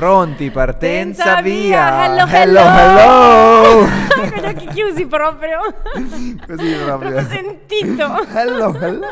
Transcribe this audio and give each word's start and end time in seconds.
Pronti, 0.00 0.50
partenza, 0.50 1.24
Tenza 1.24 1.42
via! 1.42 2.06
Hello, 2.06 2.24
hello! 2.26 2.60
hello! 2.60 3.82
hello! 3.82 4.30
Con 4.30 4.40
gli 4.40 4.46
occhi 4.46 4.66
chiusi 4.68 5.04
proprio. 5.04 5.58
Così 5.92 6.40
proprio. 6.42 6.86
Proprio 6.86 7.20
sentito. 7.28 8.26
Hello, 8.32 8.74
hello! 8.80 9.06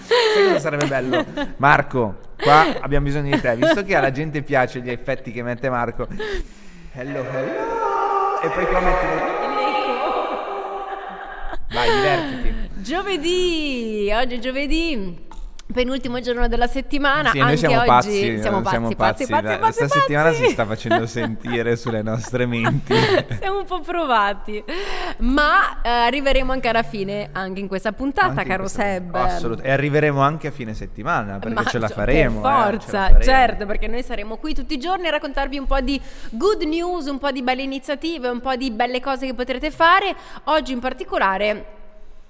Sai 0.00 0.46
cosa 0.46 0.58
sarebbe 0.58 0.86
bello? 0.86 1.24
Marco, 1.58 2.16
qua 2.42 2.80
abbiamo 2.80 3.04
bisogno 3.04 3.32
di 3.32 3.40
te, 3.40 3.54
visto 3.54 3.84
che 3.84 3.94
alla 3.94 4.10
gente 4.10 4.42
piace 4.42 4.80
gli 4.80 4.90
effetti 4.90 5.30
che 5.30 5.44
mette 5.44 5.70
Marco. 5.70 6.08
Hello, 6.94 7.20
hello! 7.20 8.40
E 8.42 8.48
poi 8.48 8.66
qua 8.66 8.80
metti... 8.80 9.06
Vai, 11.72 11.88
divertiti. 11.94 12.70
Giovedì, 12.82 14.10
oggi 14.12 14.34
è 14.34 14.38
giovedì. 14.40 15.30
Penultimo 15.72 16.20
giorno 16.20 16.48
della 16.48 16.66
settimana, 16.66 17.30
Sì, 17.30 17.38
noi 17.38 17.46
anche 17.46 17.56
siamo 17.58 17.76
oggi 17.78 17.86
pazzi, 17.88 18.10
siamo 18.40 18.58
eh, 18.58 18.60
pazzi, 18.62 18.68
siamo 18.70 18.88
pazzi, 18.94 19.26
pazzi, 19.26 19.26
da- 19.26 19.40
pazzi, 19.40 19.58
Questa 19.60 19.84
pazzi. 19.86 19.98
settimana 20.00 20.32
si 20.32 20.44
sta 20.50 20.66
facendo 20.66 21.06
sentire 21.06 21.76
sulle 21.76 22.02
nostre 22.02 22.44
menti. 22.46 22.92
Siamo 23.40 23.60
un 23.60 23.64
po' 23.64 23.80
provati, 23.80 24.62
ma 25.18 25.80
eh, 25.80 25.88
arriveremo 25.88 26.52
anche 26.52 26.68
alla 26.68 26.82
fine, 26.82 27.30
anche 27.32 27.60
in 27.60 27.68
questa 27.68 27.92
puntata, 27.92 28.28
Anche 28.32 28.44
caro 28.44 28.62
questa- 28.64 28.82
Seb. 28.82 29.14
Assolut- 29.14 29.64
E 29.64 29.70
arriveremo 29.70 30.20
anche 30.20 30.48
a 30.48 30.50
fine 30.50 30.74
settimana 30.74 31.38
perché 31.38 31.54
Ma 31.54 31.64
ce 31.64 31.78
la 31.78 31.88
faremo. 31.88 32.40
Per 32.42 32.50
eh, 32.50 32.54
forza, 32.70 32.98
faremo. 33.06 33.20
certo, 33.22 33.64
perché 33.66 33.86
noi 33.86 34.02
saremo 34.02 34.36
qui 34.36 34.52
tutti 34.54 34.74
i 34.74 34.78
giorni 34.78 35.06
a 35.06 35.10
raccontarvi 35.10 35.56
un 35.58 35.66
po' 35.66 35.80
di 35.80 35.98
good 36.32 36.62
news, 36.64 37.06
un 37.06 37.18
po' 37.18 37.30
di 37.30 37.42
belle 37.42 37.62
iniziative, 37.62 38.28
un 38.28 38.40
po' 38.40 38.56
di 38.56 38.70
belle 38.72 39.00
cose 39.00 39.24
che 39.24 39.32
potrete 39.32 39.70
fare. 39.70 40.14
Oggi 40.44 40.72
in 40.72 40.80
particolare 40.80 41.64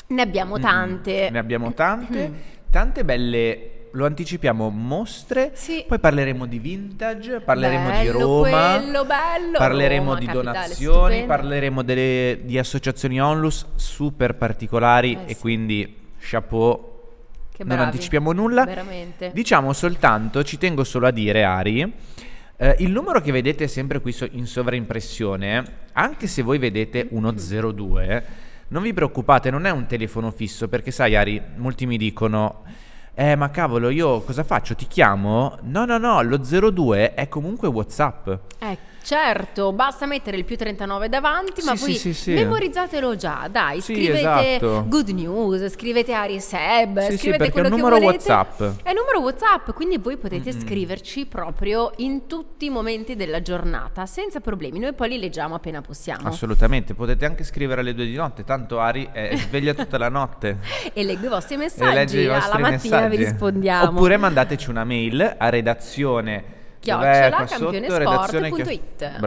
ne 0.06 0.22
abbiamo 0.22 0.61
tante. 0.61 1.28
Ne 1.30 1.39
abbiamo 1.39 1.72
tante, 1.72 2.61
tante 2.73 3.05
belle. 3.05 3.67
Lo 3.92 4.06
anticipiamo, 4.06 4.70
mostre. 4.70 5.51
Sì. 5.53 5.84
Poi 5.87 5.98
parleremo 5.98 6.47
di 6.47 6.59
vintage, 6.59 7.41
parleremo 7.41 7.91
di 7.91 8.06
Bello 8.06 8.19
Roma. 8.19 8.77
quello, 8.79 9.05
bello. 9.05 9.59
Parleremo 9.59 10.05
Roma, 10.06 10.19
di 10.19 10.27
capitale 10.27 10.53
donazioni, 10.55 10.97
stupenda. 11.19 11.27
parleremo 11.37 11.83
delle- 11.83 12.41
di 12.42 12.59
associazioni 12.59 13.20
onlus 13.20 13.67
super 13.75 14.34
particolari 14.37 15.12
Eh 15.27 15.33
e 15.33 15.34
sì. 15.34 15.41
quindi 15.41 15.95
chapeau. 16.19 16.91
Che 17.55 17.64
non 17.64 17.77
bravi, 17.77 17.83
anticipiamo 17.92 18.33
nulla. 18.33 18.64
Veramente. 18.64 19.31
Diciamo 19.34 19.75
soltanto, 19.75 20.42
ci 20.42 20.57
tengo 20.57 20.84
solo 20.84 21.07
a 21.07 21.11
dire, 21.11 21.45
Ari, 21.45 21.92
eh, 22.57 22.77
il 22.79 22.91
numero 22.92 23.20
che 23.20 23.31
vedete 23.31 23.69
sempre 23.69 24.01
qui 24.01 24.12
so- 24.12 24.27
in 24.31 24.47
sovraimpressione, 24.47 25.62
anche 25.92 26.27
se 26.29 26.41
voi 26.41 26.57
vedete 26.57 27.09
102, 27.11 28.23
non 28.73 28.83
vi 28.83 28.95
preoccupate, 28.95 29.51
non 29.51 29.67
è 29.67 29.70
un 29.70 29.87
telefono 29.87 30.31
fisso, 30.31 30.67
perché 30.67 30.91
sai, 30.91 31.15
Ari, 31.15 31.41
molti 31.56 31.84
mi 31.84 31.98
dicono. 31.98 32.62
Eh, 33.14 33.37
ma 33.37 33.51
cavolo, 33.51 33.91
io 33.91 34.23
cosa 34.23 34.42
faccio? 34.42 34.75
Ti 34.75 34.87
chiamo? 34.87 35.59
No, 35.64 35.84
no, 35.84 35.98
no, 35.98 36.23
lo 36.23 36.39
02 36.39 37.12
è 37.12 37.29
comunque 37.29 37.69
WhatsApp. 37.69 38.29
Eh, 38.59 38.79
certo, 39.03 39.72
basta 39.72 40.06
mettere 40.06 40.36
il 40.36 40.45
più 40.45 40.56
39 40.56 41.08
davanti, 41.08 41.62
ma 41.64 41.77
Sì, 41.77 41.84
poi 41.84 41.95
sì, 41.95 42.14
sì, 42.14 42.33
memorizzatelo 42.33 43.17
già. 43.17 43.48
Dai, 43.50 43.81
scrivete 43.81 44.55
esatto. 44.56 44.84
good 44.89 45.08
news, 45.08 45.69
scrivete 45.72 46.12
Ari 46.12 46.36
e 46.36 46.41
Seb, 46.41 47.00
Sì, 47.00 47.11
sì, 47.12 47.19
scrivete 47.19 47.39
perché 47.39 47.48
è 47.48 47.50
quello 47.53 47.69
un 47.69 47.75
che 47.75 47.80
numero 47.80 48.00
volete. 48.00 48.30
WhatsApp. 48.33 48.61
È 48.83 48.91
un 48.91 48.97
numero 48.97 49.20
WhatsApp, 49.20 49.70
quindi 49.73 49.98
voi 49.98 50.17
potete 50.17 50.53
scriverci 50.53 51.27
proprio 51.27 51.92
in 51.97 52.27
tutti 52.27 52.67
i 52.67 52.70
momenti 52.70 53.17
della 53.17 53.42
giornata, 53.42 54.06
senza 54.06 54.41
problemi. 54.41 54.78
Noi 54.78 54.92
poi 54.95 55.08
li 55.11 55.19
leggiamo 55.19 55.55
appena 55.55 55.80
possiamo. 55.80 56.29
Assolutamente, 56.29 56.95
potete 56.95 57.24
anche 57.24 57.45
scrivere 57.45 57.80
alle 57.80 57.95
due 57.95 58.05
di 58.07 58.14
notte, 58.14 58.45
tanto 58.45 58.79
Ari 58.80 59.08
è 59.13 59.36
sveglia 59.36 59.74
tutta 59.74 59.98
la 59.98 60.08
notte. 60.08 60.58
E 60.95 61.05
leggo 61.05 61.27
i 61.27 61.29
vostri 61.29 61.55
e 61.55 61.58
messaggi, 61.58 62.19
i 62.19 62.24
alla 62.27 62.34
vostri 62.39 62.63
mattina 62.63 62.96
messaggi. 63.01 63.17
vi 63.17 63.24
rispondiamo. 63.24 63.89
Oppure 63.90 64.17
mandateci 64.17 64.69
una 64.70 64.84
mail 64.84 65.36
a 65.39 65.48
redazione 65.48 66.61
Chiocciola, 66.83 67.45
campionesport.it. 67.45 69.19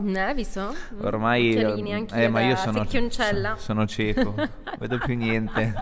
Ne 0.00 0.22
hai 0.26 0.34
visto? 0.34 0.74
Ormai 1.00 1.54
eh, 1.54 2.04
eh, 2.12 2.28
ma 2.28 2.42
io 2.42 2.56
sono, 2.56 2.80
secchioncella. 2.82 3.54
so- 3.56 3.62
sono 3.62 3.86
cieco, 3.86 4.34
vedo 4.78 4.98
più 4.98 5.16
niente. 5.16 5.74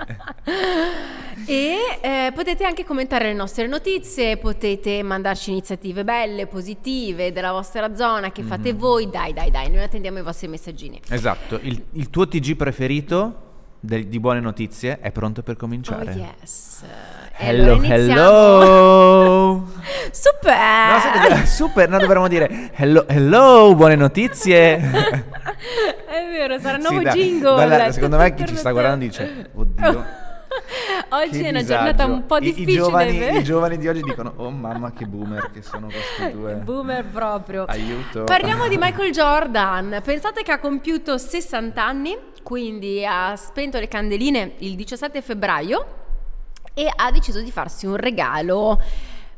E 1.47 1.77
eh, 2.03 2.33
potete 2.35 2.65
anche 2.65 2.85
commentare 2.85 3.27
le 3.27 3.33
nostre 3.33 3.67
notizie, 3.69 4.37
potete 4.39 5.03
mandarci 5.03 5.51
iniziative 5.51 6.03
belle, 6.05 6.47
positive 6.47 7.33
della 7.33 7.53
vostra 7.53 7.95
zona 7.95 8.33
che 8.33 8.43
fate 8.43 8.73
Mhm. 8.73 8.79
voi. 8.79 9.09
Dai, 9.09 9.33
dai, 9.33 9.51
dai, 9.51 9.71
noi 9.71 9.83
attendiamo 9.83 10.19
i 10.19 10.23
vostri 10.23 10.49
messaggini. 10.49 11.01
Esatto, 11.09 11.59
il, 11.63 11.81
il 11.93 12.11
tuo 12.11 12.27
TG 12.29 12.55
preferito 12.57 13.47
del- 13.81 14.09
di 14.09 14.19
buone 14.21 14.41
notizie 14.41 14.99
è 14.99 15.11
pronto 15.13 15.43
per 15.43 15.57
cominciare. 15.57 16.13
Oh 16.13 16.17
yes. 16.17 16.83
Hello, 17.41 17.75
allora 17.75 17.95
hello. 17.95 19.67
Super. 20.11 20.57
No, 20.57 21.29
cos'è? 21.29 21.45
Super, 21.47 21.89
no, 21.89 21.99
dovremmo 21.99 22.27
dire 22.29 22.71
hello, 22.75 23.07
hello, 23.07 23.75
buone 23.77 23.95
notizie. 23.95 24.77
È 26.09 26.27
vero, 26.31 26.59
sarà 26.59 26.77
un 26.79 26.83
Sì, 26.83 26.89
nuovo 26.91 27.03
da- 27.05 27.13
jingle. 27.13 27.67
dalla- 27.69 27.93
secondo 27.93 28.17
me 28.17 28.35
chi 28.35 28.47
ci 28.47 28.57
sta 28.57 28.73
guardando 28.73 29.05
dice, 29.05 29.51
oddio. 29.55 30.05
Oggi 31.11 31.41
che 31.41 31.47
è 31.47 31.51
una 31.51 31.61
disagio." 31.61 31.85
giornata 31.85 32.05
un 32.07 32.27
po' 32.27 32.37
I- 32.39 32.41
difficile. 32.41 32.73
I, 32.73 32.75
giovani, 32.77 33.19
vero? 33.19 33.39
i 33.39 33.45
giovani 33.45 33.79
di 33.79 33.89
oggi 33.89 34.03
dicono, 34.03 34.33
oh 34.37 34.51
mamma 34.51 34.93
che 34.93 35.07
boomer 35.07 35.51
che 35.53 35.63
sono 35.63 35.87
questi 35.87 36.33
due. 36.37 36.55
Boomer 36.55 37.05
proprio. 37.05 37.65
Aiuto. 37.67 38.25
Parliamo 38.25 38.67
di 38.69 38.77
Michael 38.79 39.13
Jordan. 39.13 40.01
Pensate 40.05 40.43
che 40.43 40.51
ha 40.53 40.59
compiuto 40.59 41.17
60 41.17 41.85
anni, 41.85 42.17
quindi 42.43 43.05
ha 43.07 43.35
spento 43.37 43.79
le 43.79 43.87
candeline 43.89 44.53
il 44.59 44.75
17 44.75 45.23
febbraio 45.23 45.87
e 46.79 46.89
ha 46.95 47.11
deciso 47.11 47.41
di 47.41 47.51
farsi 47.51 47.87
un 47.87 47.97
regalo 47.97 48.81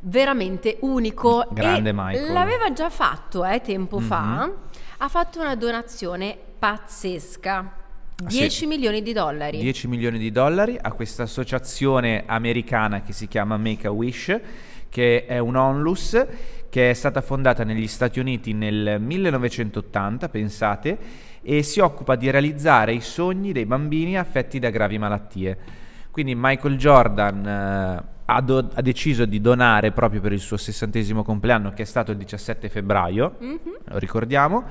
veramente 0.01 0.77
unico. 0.81 1.47
Grande 1.51 1.89
E 1.89 1.93
Michael. 1.95 2.33
L'aveva 2.34 2.71
già 2.75 2.91
fatto 2.91 3.47
eh, 3.47 3.62
tempo 3.62 3.99
fa. 3.99 4.45
Mhm. 4.47 4.53
Ha 4.99 5.09
fatto 5.09 5.41
una 5.41 5.55
donazione 5.55 6.37
pazzesca. 6.59 7.56
Ah, 8.23 8.29
sì. 8.29 8.41
10 8.41 8.67
milioni 8.67 9.03
di 9.03 9.15
dollari. 9.15 9.59
10 9.59 9.89
milioni 9.89 10.19
di 10.19 10.31
dollari 10.31 10.77
a 10.79 10.93
questa 10.93 11.23
associazione 11.23 12.25
americana 12.27 13.00
che 13.00 13.15
si 13.15 13.27
chiama 13.27 13.56
Make 13.56 13.87
a 13.87 13.91
Wish, 13.91 14.39
che 14.91 15.25
è 15.25 15.39
un 15.39 15.56
onlus 15.56 16.27
che 16.69 16.91
è 16.91 16.93
stata 16.93 17.23
fondata 17.23 17.65
negli 17.65 17.89
Stati 17.89 18.21
Uniti 18.21 18.53
nel 18.53 19.00
1980, 19.00 20.29
pensate, 20.29 20.99
e 21.41 21.62
si 21.62 21.81
occupa 21.81 22.17
di 22.17 22.31
realizzare 22.31 22.93
i 22.93 23.00
sogni 23.00 23.53
dei 23.53 23.65
bambini 23.65 24.19
affetti 24.19 24.59
da 24.59 24.69
gravi 24.69 24.99
malattie. 24.99 25.80
Quindi 26.10 26.34
Michael 26.37 26.76
Jordan 26.76 27.47
eh, 27.47 28.03
ha, 28.25 28.41
do- 28.41 28.69
ha 28.75 28.82
deciso 28.82 29.25
di 29.25 29.41
donare 29.41 29.93
proprio 29.93 30.21
per 30.21 30.32
il 30.32 30.41
suo 30.41 30.56
sessantesimo 30.56 31.22
compleanno, 31.22 31.71
che 31.72 31.82
è 31.82 31.87
stato 31.87 32.10
il 32.10 32.16
17 32.19 32.69
febbraio, 32.69 33.37
Mhm. 33.38 33.59
lo 33.84 33.98
ricordiamo, 33.98 34.65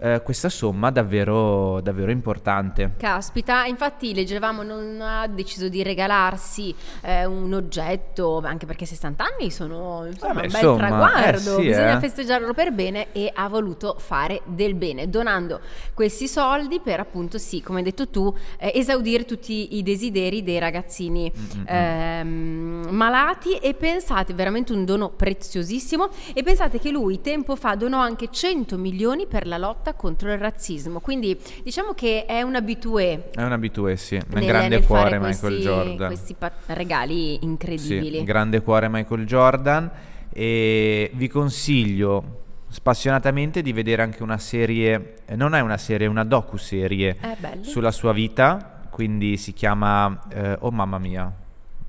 eh, 0.00 0.22
questa 0.22 0.48
somma 0.48 0.90
davvero, 0.90 1.80
davvero 1.82 2.10
importante. 2.10 2.94
Caspita, 2.96 3.66
infatti 3.66 4.14
leggevamo 4.14 4.62
non 4.62 4.98
ha 5.00 5.26
deciso 5.26 5.68
di 5.68 5.82
regalarsi 5.82 6.74
eh, 7.02 7.26
un 7.26 7.52
oggetto, 7.52 8.40
anche 8.42 8.64
perché 8.66 8.86
60 8.86 9.24
anni 9.24 9.50
sono 9.50 10.06
insomma, 10.06 10.32
Vabbè, 10.32 10.46
un 10.46 10.52
bel 10.52 10.60
insomma, 10.62 10.86
traguardo, 10.86 11.58
eh 11.58 11.60
sì, 11.60 11.66
bisogna 11.66 11.96
eh. 11.96 12.00
festeggiarlo 12.00 12.54
per 12.54 12.72
bene 12.72 13.12
e 13.12 13.30
ha 13.34 13.48
voluto 13.48 13.96
fare 13.98 14.40
del 14.46 14.74
bene, 14.74 15.10
donando 15.10 15.60
questi 15.92 16.26
soldi 16.26 16.80
per 16.80 17.00
appunto 17.00 17.36
sì, 17.36 17.60
come 17.60 17.78
hai 17.78 17.84
detto 17.84 18.08
tu, 18.08 18.34
esaudire 18.58 19.24
tutti 19.24 19.76
i 19.76 19.82
desideri 19.82 20.42
dei 20.42 20.58
ragazzini 20.58 21.30
Mm-mm. 21.30 21.64
ehm, 21.66 22.86
malati 22.90 23.56
e 23.56 23.74
pensate, 23.74 24.32
veramente 24.32 24.72
un 24.72 24.84
dono 24.84 25.10
preziosissimo 25.10 26.08
e 26.32 26.42
pensate 26.42 26.78
che 26.78 26.90
lui 26.90 27.20
tempo 27.20 27.54
fa 27.54 27.74
donò 27.74 27.98
anche 27.98 28.28
100 28.30 28.78
milioni 28.78 29.26
per 29.26 29.46
la 29.46 29.58
lotta 29.58 29.89
contro 29.94 30.32
il 30.32 30.38
razzismo, 30.38 31.00
quindi 31.00 31.38
diciamo 31.62 31.92
che 31.92 32.26
è 32.26 32.42
un 32.42 32.54
abitué. 32.54 33.30
È 33.30 33.42
un 33.42 33.52
abitué, 33.52 33.96
sì, 33.96 34.14
un 34.14 34.40
grande 34.40 34.82
cuore 34.82 35.18
Michael 35.18 35.38
questi, 35.38 35.60
Jordan. 35.62 36.06
questi 36.06 36.34
pa- 36.34 36.52
regali 36.66 37.44
incredibili. 37.44 38.18
Sì, 38.18 38.24
grande 38.24 38.62
cuore 38.62 38.88
Michael 38.88 39.26
Jordan. 39.26 39.90
E 40.32 41.10
vi 41.14 41.28
consiglio 41.28 42.38
spassionatamente 42.68 43.62
di 43.62 43.72
vedere 43.72 44.02
anche 44.02 44.22
una 44.22 44.38
serie, 44.38 45.16
eh, 45.26 45.34
non 45.34 45.54
è 45.54 45.60
una 45.60 45.76
serie, 45.76 46.06
è 46.06 46.08
una 46.10 46.24
docu-serie 46.24 47.16
sulla 47.62 47.90
sua 47.90 48.12
vita, 48.12 48.82
quindi 48.90 49.36
si 49.36 49.52
chiama, 49.52 50.22
eh, 50.32 50.56
oh 50.60 50.70
mamma 50.70 50.98
mia, 50.98 51.32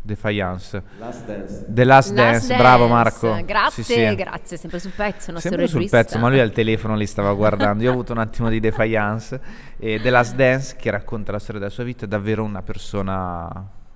Defiance. 0.04 0.82
Last 0.98 1.26
Dance. 1.26 1.66
The 1.68 1.84
Last, 1.84 2.10
Last 2.14 2.48
Dance, 2.48 2.56
bravo 2.58 2.88
Marco. 2.88 3.40
Grazie, 3.46 3.84
Sì, 3.84 3.94
sì. 3.94 4.16
grazie, 4.16 4.58
sempre 4.58 4.80
sul 4.80 4.92
pezzo, 4.96 5.32
nostro 5.32 5.50
Sempre 5.50 5.68
sul 5.68 5.78
regista. 5.78 5.98
pezzo, 5.98 6.18
ma 6.18 6.28
lui 6.30 6.40
al 6.40 6.52
telefono 6.52 6.96
li 6.96 7.06
stava 7.06 7.32
guardando. 7.34 7.84
Io 7.84 7.90
ho 7.90 7.94
avuto 7.94 8.12
un 8.12 8.18
attimo 8.18 8.50
di 8.50 8.60
defiance. 8.60 9.40
E 9.78 10.00
The 10.02 10.10
Last 10.10 10.36
Dance, 10.36 10.76
che 10.78 10.90
racconta 10.90 11.32
la 11.32 11.40
storia 11.40 11.60
della 11.60 11.72
sua 11.72 11.84
vita, 11.84 12.06
è 12.06 12.08
davvero 12.08 12.44
una 12.44 12.62
persona, 12.64 13.48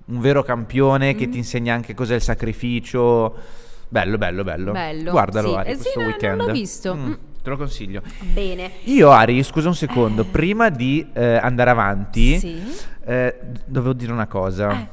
un 0.06 0.20
vero 0.20 0.44
campione 0.44 1.14
Mm. 1.14 1.18
che 1.18 1.28
ti 1.30 1.38
insegna 1.38 1.74
anche 1.74 1.94
cos'è 1.96 2.16
il 2.16 2.22
sacrificio. 2.22 3.36
Bello, 3.88 4.18
bello, 4.18 4.44
bello. 4.44 4.72
Bello, 4.74 5.12
Guardalo, 5.12 5.50
sì. 5.50 5.56
Ari, 5.56 5.70
Eh 5.72 5.76
sì, 5.76 5.82
questo 5.82 6.00
no, 6.00 6.06
non 6.06 6.12
weekend. 6.14 6.42
l'ho 6.42 6.52
visto. 6.52 6.96
Mm, 6.96 7.06
Mm. 7.08 7.14
Te 7.46 7.50
lo 7.52 7.58
consiglio. 7.58 8.02
Bene. 8.34 8.72
Io, 8.86 9.12
Ari, 9.12 9.44
scusa 9.44 9.68
un 9.68 9.76
secondo, 9.76 10.24
prima 10.26 10.70
di 10.70 11.08
eh, 11.14 11.36
andare 11.36 11.70
avanti, 11.70 12.40
Sì. 12.40 12.60
eh, 13.06 13.40
dovevo 13.66 13.94
dire 13.94 14.12
una 14.12 14.26
cosa. 14.26 14.88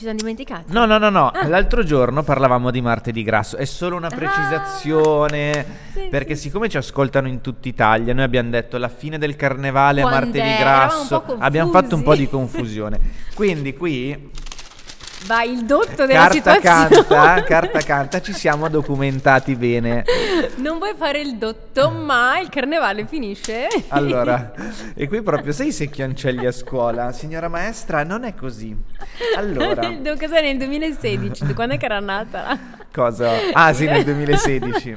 Ci 0.00 0.06
siamo 0.06 0.18
dimenticati? 0.20 0.72
No, 0.72 0.86
no, 0.86 0.96
no, 0.96 1.10
no. 1.10 1.28
Ah. 1.28 1.46
L'altro 1.46 1.82
giorno 1.84 2.22
parlavamo 2.22 2.70
di 2.70 2.80
martedì 2.80 3.22
grasso. 3.22 3.58
È 3.58 3.66
solo 3.66 3.96
una 3.96 4.06
Ah. 4.06 4.16
precisazione. 4.16 5.66
Sì, 5.92 6.06
perché 6.08 6.36
sì, 6.36 6.44
siccome 6.44 6.70
ci 6.70 6.78
ascoltano 6.78 7.28
in 7.28 7.42
tutta 7.42 7.68
Italia, 7.68 8.14
noi 8.14 8.24
abbiamo 8.24 8.48
detto 8.48 8.78
la 8.78 8.88
fine 8.88 9.18
del 9.18 9.36
carnevale 9.36 10.00
a 10.00 10.04
Quando 10.08 10.24
martedì? 10.24 10.48
Eravamo 10.48 11.00
un 11.02 11.06
grasso. 11.06 11.36
Abbiamo 11.38 11.70
fatto 11.70 11.96
un 11.96 12.02
po' 12.02 12.14
di 12.14 12.26
confusi. 12.30 12.56
confusione. 12.56 12.98
Quindi 13.34 13.76
qui 13.76 14.30
Vai, 15.26 15.52
il 15.52 15.64
dotto 15.64 16.06
della 16.06 16.28
carta 16.28 16.54
situazione. 16.54 16.88
canta, 17.04 17.42
carta 17.42 17.78
canta, 17.84 18.20
ci 18.20 18.32
siamo 18.32 18.68
documentati 18.68 19.54
bene. 19.54 20.04
Non 20.56 20.78
vuoi 20.78 20.94
fare 20.96 21.20
il 21.20 21.36
dotto, 21.36 21.90
ma 21.90 22.38
il 22.40 22.48
carnevale 22.48 23.06
finisce. 23.06 23.68
Allora, 23.88 24.52
e 24.94 25.08
qui 25.08 25.22
proprio 25.22 25.52
sei 25.52 25.72
se 25.72 25.88
chiancelli 25.88 26.46
a 26.46 26.52
scuola, 26.52 27.12
signora 27.12 27.48
maestra, 27.48 28.02
non 28.02 28.24
è 28.24 28.34
così. 28.34 28.76
Allora, 29.36 29.82
casare 30.16 30.52
nel 30.52 30.58
2016, 30.58 31.52
quando 31.54 31.74
è 31.74 31.78
che 31.78 31.84
era 31.84 32.00
nata? 32.00 32.79
Cosa? 32.92 33.30
Ah, 33.52 33.72
sì, 33.72 33.86
nel 33.86 34.04
2016. 34.04 34.94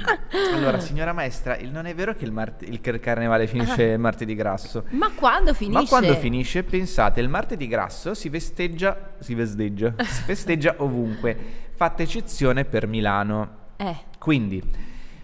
Allora, 0.54 0.80
signora 0.80 1.13
maestra, 1.13 1.57
il- 1.57 1.69
non 1.72 1.86
è 1.86 1.94
vero 1.95 2.13
che 2.13 2.24
il, 2.25 2.31
mart- 2.31 2.62
il 2.68 2.80
car- 2.81 3.00
carnevale 3.00 3.48
finisce 3.48 3.84
il 3.84 4.00
martedì 4.00 4.36
grasso? 4.36 4.86
Ma 4.90 5.12
quando 5.13 5.54
finisce? 5.54 5.81
Ma 5.81 5.88
quando 5.88 6.16
finisce, 6.16 6.63
pensate, 6.63 7.19
il 7.22 7.30
martedì 7.30 7.68
grasso 7.68 8.13
si 8.13 8.30
festeggia, 8.30 9.13
si 9.19 9.36
festeggia, 9.36 9.94
si 9.98 10.22
festeggia 10.24 10.75
ovunque, 10.78 11.38
fatta 11.74 12.04
eccezione 12.04 12.66
per 12.66 12.88
Milano. 12.88 13.62
Eh, 13.78 13.95
Quindi, 14.19 14.62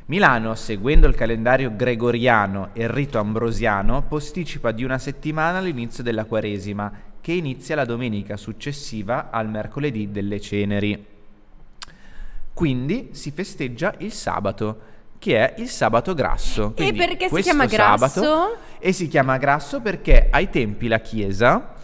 Milano, 0.05 0.55
seguendo 0.55 1.07
il 1.07 1.13
calendario 1.15 1.75
gregoriano 1.75 2.69
e 2.73 2.83
il 2.83 2.89
rito 2.89 3.19
ambrosiano, 3.19 4.01
posticipa 4.03 4.71
di 4.71 4.83
una 4.83 4.97
settimana 4.97 5.59
l'inizio 5.59 6.01
della 6.03 6.25
Quaresima, 6.25 6.91
che 7.21 7.33
inizia 7.33 7.75
la 7.75 7.85
domenica 7.85 8.35
successiva 8.37 9.29
al 9.29 9.47
mercoledì 9.49 10.09
delle 10.09 10.39
ceneri. 10.39 11.05
Quindi 12.59 13.11
si 13.13 13.31
festeggia 13.31 13.93
il 13.99 14.11
sabato, 14.11 14.79
che 15.17 15.37
è 15.37 15.61
il 15.61 15.69
sabato 15.69 16.13
grasso. 16.13 16.73
Quindi 16.75 16.97
perché 16.97 17.29
si 17.29 17.41
chiama 17.41 17.65
grasso? 17.65 18.57
e 18.79 18.91
si 18.91 19.07
chiama 19.07 19.37
grasso 19.37 19.79
perché 19.79 20.27
ai 20.29 20.49
tempi 20.49 20.89
la 20.89 20.99
Chiesa 20.99 21.75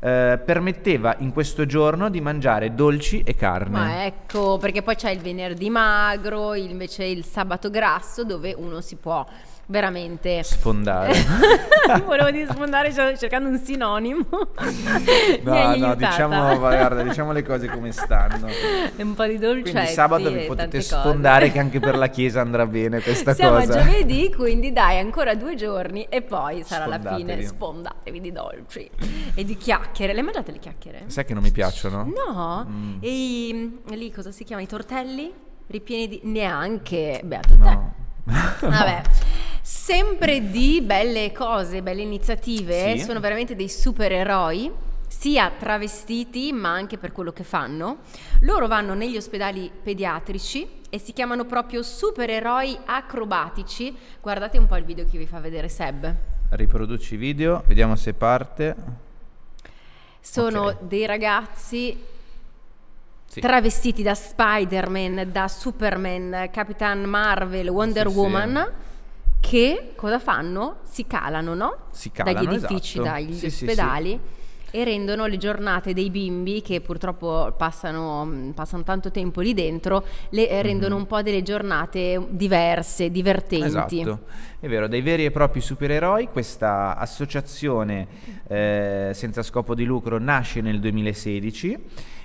eh, 0.00 0.40
permetteva 0.42 1.16
in 1.18 1.30
questo 1.30 1.66
giorno 1.66 2.08
di 2.08 2.22
mangiare 2.22 2.74
dolci 2.74 3.22
e 3.22 3.34
carne. 3.34 3.78
ma 3.78 4.04
ecco, 4.06 4.56
perché 4.56 4.80
poi 4.80 4.94
c'è 4.94 5.10
il 5.10 5.20
venerdì 5.20 5.68
magro, 5.68 6.54
invece 6.54 7.04
il 7.04 7.26
sabato 7.26 7.68
grasso, 7.68 8.24
dove 8.24 8.54
uno 8.56 8.80
si 8.80 8.96
può 8.96 9.26
veramente... 9.66 10.42
Sfondare. 10.42 11.12
Volevo 12.04 12.30
di 12.30 12.46
sfondare 12.48 12.92
cer- 12.92 13.18
cercando 13.18 13.48
un 13.48 13.58
sinonimo. 13.58 14.26
No, 15.42 15.76
no, 15.76 15.94
diciamo, 15.94 16.58
guarda, 16.58 17.02
diciamo 17.02 17.32
le 17.32 17.42
cose 17.42 17.68
come 17.68 17.92
stanno. 17.92 18.48
un 18.96 19.14
po' 19.14 19.24
di 19.26 19.38
dolcetti 19.38 19.70
Quindi 19.70 19.88
sabato 19.90 20.30
vi 20.30 20.44
potete 20.46 20.78
cose. 20.78 20.88
sfondare 20.96 21.50
che 21.52 21.58
anche 21.58 21.80
per 21.80 21.96
la 21.96 22.08
chiesa 22.08 22.40
andrà 22.40 22.66
bene 22.66 23.00
questa 23.00 23.34
Siamo 23.34 23.58
cosa. 23.58 23.80
a 23.80 23.84
giovedì, 23.84 24.32
quindi 24.34 24.72
dai, 24.72 24.98
ancora 24.98 25.34
due 25.34 25.54
giorni 25.56 26.06
e 26.08 26.22
poi 26.22 26.62
sarà 26.64 26.86
la 26.86 26.98
fine. 26.98 27.42
Sfondatevi. 27.42 28.20
Di 28.20 28.32
dolci 28.32 28.88
e 29.34 29.44
di 29.44 29.56
chiacchiere. 29.56 30.12
Le 30.14 30.22
mangiate 30.22 30.52
le 30.52 30.58
chiacchiere? 30.58 31.02
Sai 31.06 31.24
che 31.24 31.34
non 31.34 31.42
mi 31.42 31.50
piacciono? 31.50 32.04
No? 32.04 32.66
Mm. 32.68 32.96
E 33.00 33.08
i- 33.10 33.78
lì 33.90 34.12
cosa 34.12 34.30
si 34.30 34.44
chiama? 34.44 34.62
I 34.62 34.66
tortelli? 34.66 35.32
Ripieni 35.66 36.08
di... 36.08 36.20
Neanche... 36.24 37.20
Beato 37.24 37.56
te. 37.56 37.78
Vabbè, 38.60 39.02
sempre 39.60 40.50
di 40.50 40.80
belle 40.82 41.32
cose, 41.32 41.82
belle 41.82 42.02
iniziative, 42.02 42.96
Sì. 42.98 43.04
sono 43.04 43.20
veramente 43.20 43.54
dei 43.54 43.68
supereroi, 43.68 44.72
sia 45.06 45.50
travestiti 45.56 46.52
ma 46.52 46.70
anche 46.72 46.98
per 46.98 47.12
quello 47.12 47.32
che 47.32 47.44
fanno. 47.44 47.98
Loro 48.40 48.66
vanno 48.66 48.94
negli 48.94 49.16
ospedali 49.16 49.70
pediatrici 49.82 50.80
e 50.90 50.98
si 50.98 51.12
chiamano 51.12 51.44
proprio 51.44 51.82
supereroi 51.82 52.76
acrobatici. 52.86 53.94
Guardate 54.20 54.58
un 54.58 54.66
po' 54.66 54.76
il 54.76 54.84
video 54.84 55.04
che 55.08 55.18
vi 55.18 55.26
fa 55.26 55.38
vedere 55.40 55.68
Seb. 55.68 56.14
Riproduci 56.50 57.14
i 57.14 57.16
video, 57.16 57.62
vediamo 57.66 57.96
se 57.96 58.14
parte. 58.14 58.74
Sono 60.20 60.62
Ok. 60.68 60.82
dei 60.82 61.04
ragazzi 61.06 61.96
Sì. 63.26 63.40
travestiti 63.40 64.02
da 64.02 64.14
Spider-Man, 64.14 65.28
da 65.32 65.48
Superman, 65.48 66.48
Capitan 66.52 67.02
Marvel, 67.02 67.68
Wonder 67.68 68.06
Sì, 68.06 68.12
sì. 68.12 68.18
Woman, 68.18 68.72
che 69.40 69.92
cosa 69.96 70.18
fanno? 70.18 70.76
Si 70.84 71.06
calano, 71.06 71.54
no? 71.54 71.76
Si 71.90 72.10
calano, 72.12 72.42
Dagli 72.44 72.54
edifici, 72.54 72.98
esatto. 72.98 73.12
dagli 73.14 73.32
Sì, 73.34 73.50
sì, 73.50 73.64
ospedali. 73.64 74.20
E 74.70 74.82
rendono 74.82 75.26
le 75.26 75.36
giornate 75.36 75.92
dei 75.92 76.10
bimbi 76.10 76.60
che 76.60 76.80
purtroppo 76.80 77.54
passano, 77.56 78.52
passano 78.54 78.82
tanto 78.82 79.12
tempo 79.12 79.40
lì 79.40 79.54
dentro, 79.54 80.04
le 80.30 80.62
rendono 80.62 80.96
un 80.96 81.06
po' 81.06 81.22
delle 81.22 81.42
giornate 81.44 82.20
diverse, 82.30 83.08
divertenti. 83.10 83.66
Esatto, 83.66 84.20
è 84.58 84.66
vero, 84.66 84.88
dei 84.88 85.00
veri 85.00 85.26
e 85.26 85.30
propri 85.30 85.60
supereroi, 85.60 86.26
questa 86.28 86.96
associazione 86.96 88.08
eh, 88.48 89.10
senza 89.14 89.42
scopo 89.42 89.76
di 89.76 89.84
lucro 89.84 90.18
nasce 90.18 90.60
nel 90.60 90.80
2016 90.80 91.78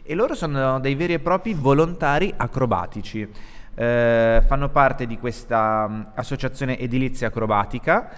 e 0.09 0.15
loro 0.15 0.33
sono 0.33 0.79
dei 0.79 0.95
veri 0.95 1.13
e 1.13 1.19
propri 1.19 1.53
volontari 1.53 2.33
acrobatici. 2.35 3.29
Eh, 3.75 4.43
fanno 4.43 4.69
parte 4.69 5.05
di 5.05 5.19
questa 5.19 5.87
mh, 5.87 6.11
associazione 6.15 6.79
edilizia 6.79 7.27
acrobatica. 7.27 8.09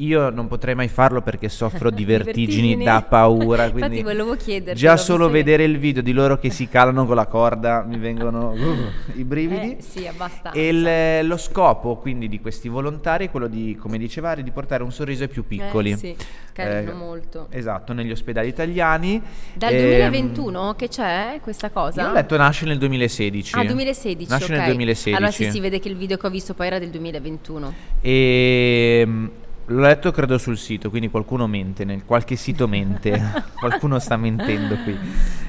Io 0.00 0.30
non 0.30 0.46
potrei 0.46 0.74
mai 0.76 0.86
farlo 0.88 1.22
perché 1.22 1.48
soffro 1.48 1.90
di 1.90 2.04
vertigini 2.06 2.46
Vertigini. 2.76 2.84
da 2.84 3.02
paura. 3.02 3.64
Infatti 3.64 3.80
Quindi 3.80 4.02
volevo 4.02 4.36
chiederti, 4.36 4.78
Già 4.78 4.96
solo 4.96 5.26
che- 5.26 5.32
vedere 5.32 5.64
il 5.64 5.78
video 5.78 6.02
di 6.02 6.12
loro 6.12 6.38
che 6.38 6.50
si 6.50 6.68
calano 6.68 7.04
con 7.04 7.16
la 7.16 7.26
corda 7.26 7.82
mi 7.82 7.98
vengono 7.98 8.52
uh, 8.52 9.18
i 9.18 9.24
brividi. 9.24 9.76
Eh, 9.78 9.82
sì, 9.82 10.06
abbastanza. 10.06 10.56
E 10.56 10.68
il- 10.68 11.26
lo 11.26 11.36
scopo 11.36 11.96
quindi 11.96 12.28
di 12.28 12.40
questi 12.40 12.68
volontari 12.68 13.26
è 13.26 13.30
quello 13.30 13.48
di, 13.48 13.76
come 13.80 13.98
diceva, 13.98 14.30
Ari, 14.30 14.42
di 14.44 14.50
portare 14.52 14.82
un 14.84 14.92
sorriso 14.92 15.24
ai 15.24 15.28
più 15.28 15.44
piccoli. 15.46 15.90
Eh, 15.90 15.96
sì, 15.96 16.16
carino 16.52 16.90
Eh, 16.92 16.94
molto. 16.94 17.46
Esatto, 17.50 17.92
negli 17.92 18.12
ospedali 18.12 18.46
italiani. 18.48 19.20
Dal 19.52 19.72
Ehm, 19.72 19.80
2021 19.80 20.74
che 20.76 20.86
c'è 20.88 21.40
questa 21.42 21.70
cosa? 21.70 22.02
Io 22.02 22.08
ho 22.08 22.12
letto 22.12 22.36
nasce 22.36 22.66
nel 22.66 22.78
2016. 22.78 23.56
Ah, 23.56 23.64
2016. 23.64 24.30
Nasce 24.30 24.44
ok. 24.52 24.58
nel 24.58 24.66
2016. 24.66 25.16
Allora 25.16 25.32
sì, 25.32 25.50
si 25.50 25.58
vede 25.58 25.80
che 25.80 25.88
il 25.88 25.96
video 25.96 26.16
che 26.16 26.26
ho 26.26 26.30
visto 26.30 26.54
poi 26.54 26.68
era 26.68 26.78
del 26.78 26.90
2021. 26.90 27.74
E 28.00 29.02
mm, 29.04 29.26
l'ho 29.70 29.80
letto 29.80 30.10
credo 30.12 30.38
sul 30.38 30.56
sito, 30.56 30.88
quindi 30.88 31.10
qualcuno 31.10 31.46
mente, 31.46 31.84
nel 31.84 32.04
qualche 32.04 32.36
sito 32.36 32.66
mente, 32.66 33.20
qualcuno 33.58 33.98
sta 33.98 34.16
mentendo 34.16 34.76
qui. 34.82 34.98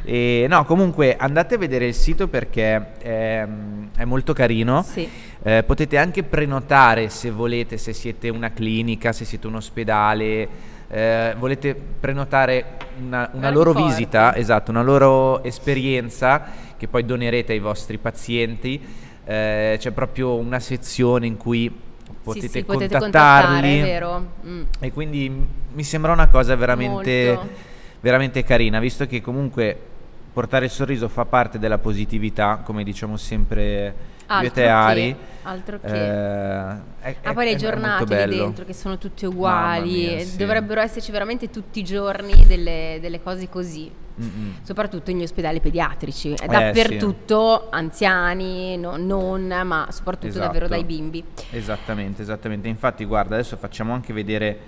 E, 0.03 0.45
no, 0.49 0.65
comunque 0.65 1.15
andate 1.15 1.55
a 1.55 1.57
vedere 1.57 1.85
il 1.85 1.93
sito 1.93 2.27
perché 2.27 2.97
è, 2.97 3.47
è 3.95 4.05
molto 4.05 4.33
carino. 4.33 4.83
Sì. 4.83 5.07
Eh, 5.41 5.63
potete 5.63 5.97
anche 5.97 6.23
prenotare 6.23 7.09
se 7.09 7.31
volete, 7.31 7.77
se 7.77 7.93
siete 7.93 8.29
una 8.29 8.51
clinica, 8.51 9.13
se 9.13 9.23
siete 9.23 9.47
un 9.47 9.55
ospedale, 9.55 10.47
eh, 10.89 11.35
volete 11.37 11.73
prenotare 11.75 12.77
una, 12.99 13.29
una 13.33 13.49
loro 13.49 13.71
forte. 13.71 13.87
visita, 13.87 14.35
esatto, 14.35 14.71
una 14.71 14.81
loro 14.81 15.43
esperienza 15.43 16.43
che 16.75 16.87
poi 16.87 17.05
donerete 17.05 17.53
ai 17.53 17.59
vostri 17.59 17.97
pazienti. 17.97 19.07
Eh, 19.23 19.77
c'è 19.79 19.91
proprio 19.91 20.35
una 20.35 20.59
sezione 20.59 21.27
in 21.27 21.37
cui 21.37 21.87
potete, 22.21 22.47
sì, 22.47 22.51
sì, 22.59 22.63
potete 22.63 22.97
contattarli. 22.97 23.99
Mm. 24.45 24.63
e 24.79 24.91
quindi 24.91 25.47
mi 25.73 25.83
sembra 25.83 26.11
una 26.11 26.27
cosa 26.27 26.55
veramente, 26.55 27.33
Molto. 27.35 27.53
veramente 27.99 28.43
carina, 28.43 28.79
visto 28.79 29.05
che 29.05 29.21
comunque 29.21 29.77
portare 30.31 30.65
il 30.65 30.71
sorriso 30.71 31.07
fa 31.07 31.25
parte 31.25 31.59
della 31.59 31.77
positività, 31.77 32.61
come 32.63 32.83
diciamo 32.83 33.17
sempre 33.17 34.17
io 34.29 34.51
e 34.53 34.67
Altro 34.67 34.69
Ari. 34.69 35.15
altro 35.43 35.79
che. 35.79 35.87
Eh, 35.87 36.75
è- 37.01 37.15
Ah, 37.23 37.33
poi 37.33 37.45
le 37.45 37.55
giornate 37.55 38.27
lì 38.27 38.37
dentro 38.37 38.65
che 38.65 38.73
sono 38.73 38.97
tutte 38.97 39.25
uguali, 39.25 40.07
mia, 40.15 40.19
sì. 40.19 40.37
dovrebbero 40.37 40.81
esserci 40.81 41.11
veramente 41.11 41.49
tutti 41.49 41.79
i 41.79 41.83
giorni 41.83 42.45
delle, 42.45 42.99
delle 43.01 43.21
cose 43.23 43.49
così, 43.49 43.89
Mm-mm. 44.21 44.57
soprattutto 44.63 45.11
negli 45.11 45.23
ospedali 45.23 45.59
pediatrici, 45.59 46.33
Eh, 46.33 46.45
dappertutto 46.47 47.67
anziani, 47.71 48.77
no- 48.77 48.97
non, 48.97 49.47
ma 49.65 49.87
soprattutto 49.91 50.37
davvero 50.37 50.65
Esatto. 50.65 50.81
dai 50.81 50.83
bimbi. 50.83 51.23
Esattamente, 51.51 52.21
esattamente. 52.21 52.67
Infatti, 52.67 53.03
guarda, 53.05 53.35
adesso 53.35 53.57
facciamo 53.57 53.93
anche 53.93 54.13
vedere 54.13 54.59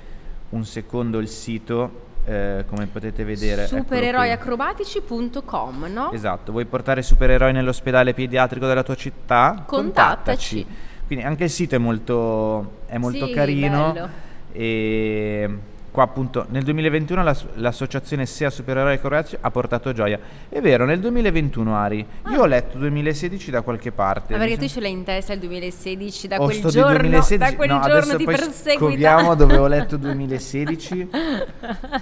un 0.49 0.65
secondo 0.65 1.19
il 1.19 1.27
sito, 1.27 2.09
eh, 2.25 2.65
come 2.67 2.87
potete 2.87 3.23
vedere. 3.23 3.65
Supereroiacrobatici.com, 3.67 5.85
no? 5.91 6.11
Esatto, 6.11 6.51
vuoi 6.51 6.65
portare 6.65 7.01
supereroi 7.01 7.53
nell'ospedale 7.53 8.13
pediatrico 8.13 8.67
della 8.67 8.83
tua 8.83 8.95
città? 8.95 9.63
Contattaci. 9.65 10.65
Quindi 11.07 11.25
anche 11.25 11.45
il 11.45 11.49
sito 11.49 11.75
è 11.75 11.77
molto, 11.77 12.79
è 12.85 12.97
molto 12.97 13.27
Sì, 13.27 13.33
carino 13.33 13.91
bello. 13.91 14.09
e 14.53 15.57
qua 15.91 16.03
appunto 16.03 16.45
nel 16.49 16.63
2021 16.63 17.21
l'ass- 17.23 17.45
l'associazione 17.55 18.25
SEA 18.25 18.49
Supereroi 18.49 18.99
Croazia 18.99 19.39
ha 19.41 19.51
portato 19.51 19.91
gioia. 19.91 20.17
È 20.49 20.61
vero, 20.61 20.85
nel 20.85 20.99
2021 20.99 21.75
Ari, 21.75 22.05
io 22.31 22.41
ho 22.41 22.45
letto 22.45 22.77
2016 22.77 23.51
da 23.51 23.61
qualche 23.61 23.91
parte. 23.91 24.33
Ma 24.33 24.39
perché 24.39 24.55
Mi 24.57 24.67
tu 24.67 24.73
ce 24.73 24.79
l'hai 24.79 24.91
in 24.91 25.03
testa 25.03 25.33
il 25.33 25.39
2016, 25.39 26.27
da 26.27 26.37
Oh, 26.39 26.45
quel 26.45 26.61
giorno, 26.61 26.97
2016. 26.99 27.37
da 27.37 27.55
quel 27.55 27.69
no, 27.69 27.79
giorno 27.81 28.15
ti 28.15 28.23
perseguita. 28.25 29.33
dove 29.35 29.57
ho 29.57 29.67
letto 29.67 29.97
2016. 29.97 31.09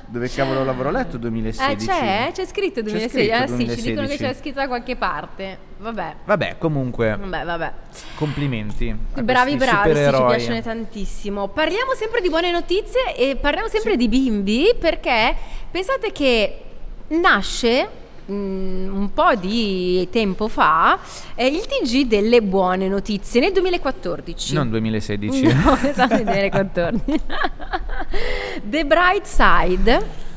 dove 0.07 0.29
cavolo 0.29 0.63
l'avrò 0.63 0.91
letto 0.91 1.17
2016? 1.17 1.71
Eh, 1.71 1.91
c'è, 1.91 2.29
c'è 2.33 2.45
scritto 2.45 2.81
2016. 2.81 3.09
scritto 3.29 3.43
ah, 3.43 3.47
sì, 3.47 3.69
ci 3.75 3.81
dicono 3.89 4.07
che 4.07 4.17
2016. 4.17 4.23
c'è 4.23 4.33
scritto 4.35 4.59
da 4.59 4.67
qualche 4.67 4.95
parte. 4.95 5.67
Vabbè, 5.79 6.15
Vabbè, 6.25 6.55
comunque, 6.57 7.15
vabbè, 7.17 7.45
vabbè. 7.45 7.71
complimenti. 8.15 8.93
Bravi, 9.21 9.55
bravi, 9.55 9.95
sì, 9.95 10.03
ci 10.03 10.23
piacciono 10.25 10.61
tantissimo. 10.61 11.47
Parliamo 11.47 11.93
sempre 11.95 12.19
di 12.19 12.27
buone 12.27 12.51
notizie 12.51 13.15
e 13.15 13.37
parliamo 13.39 13.67
sempre 13.69 13.78
di 13.95 14.07
bimbi 14.07 14.73
perché 14.77 15.35
pensate 15.71 16.11
che 16.11 16.61
nasce 17.09 17.87
mm, 18.31 18.93
un 18.95 19.13
po' 19.13 19.33
di 19.35 20.07
tempo 20.11 20.47
fa 20.47 20.97
eh, 21.35 21.47
il 21.47 21.65
TG 21.65 22.05
delle 22.07 22.41
buone 22.41 22.87
notizie 22.87 23.39
nel 23.41 23.51
2014. 23.51 24.53
Non 24.53 24.69
2016. 24.69 25.43
No, 25.63 25.77
esatto, 25.81 26.15
nel 26.15 26.23
2014. 26.25 27.21
The 28.63 28.85
Bright 28.85 29.25
Side 29.25 30.27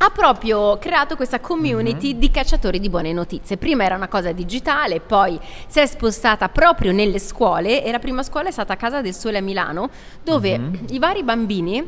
ha 0.00 0.10
proprio 0.10 0.78
creato 0.78 1.16
questa 1.16 1.40
community 1.40 2.12
Mhm. 2.14 2.18
di 2.20 2.30
cacciatori 2.30 2.78
di 2.78 2.88
buone 2.88 3.12
notizie. 3.12 3.56
Prima 3.56 3.82
era 3.84 3.96
una 3.96 4.06
cosa 4.06 4.30
digitale, 4.32 5.00
poi 5.00 5.38
si 5.66 5.80
è 5.80 5.86
spostata 5.86 6.48
proprio 6.48 6.92
nelle 6.92 7.18
scuole 7.18 7.82
e 7.84 7.90
la 7.90 7.98
prima 7.98 8.22
scuola 8.22 8.48
è 8.48 8.52
stata 8.52 8.74
a 8.74 8.76
Casa 8.76 9.00
del 9.00 9.12
Sole 9.14 9.38
a 9.38 9.42
Milano, 9.42 9.90
dove 10.22 10.56
Mhm. 10.56 10.78
i 10.90 10.98
vari 11.00 11.24
bambini 11.24 11.84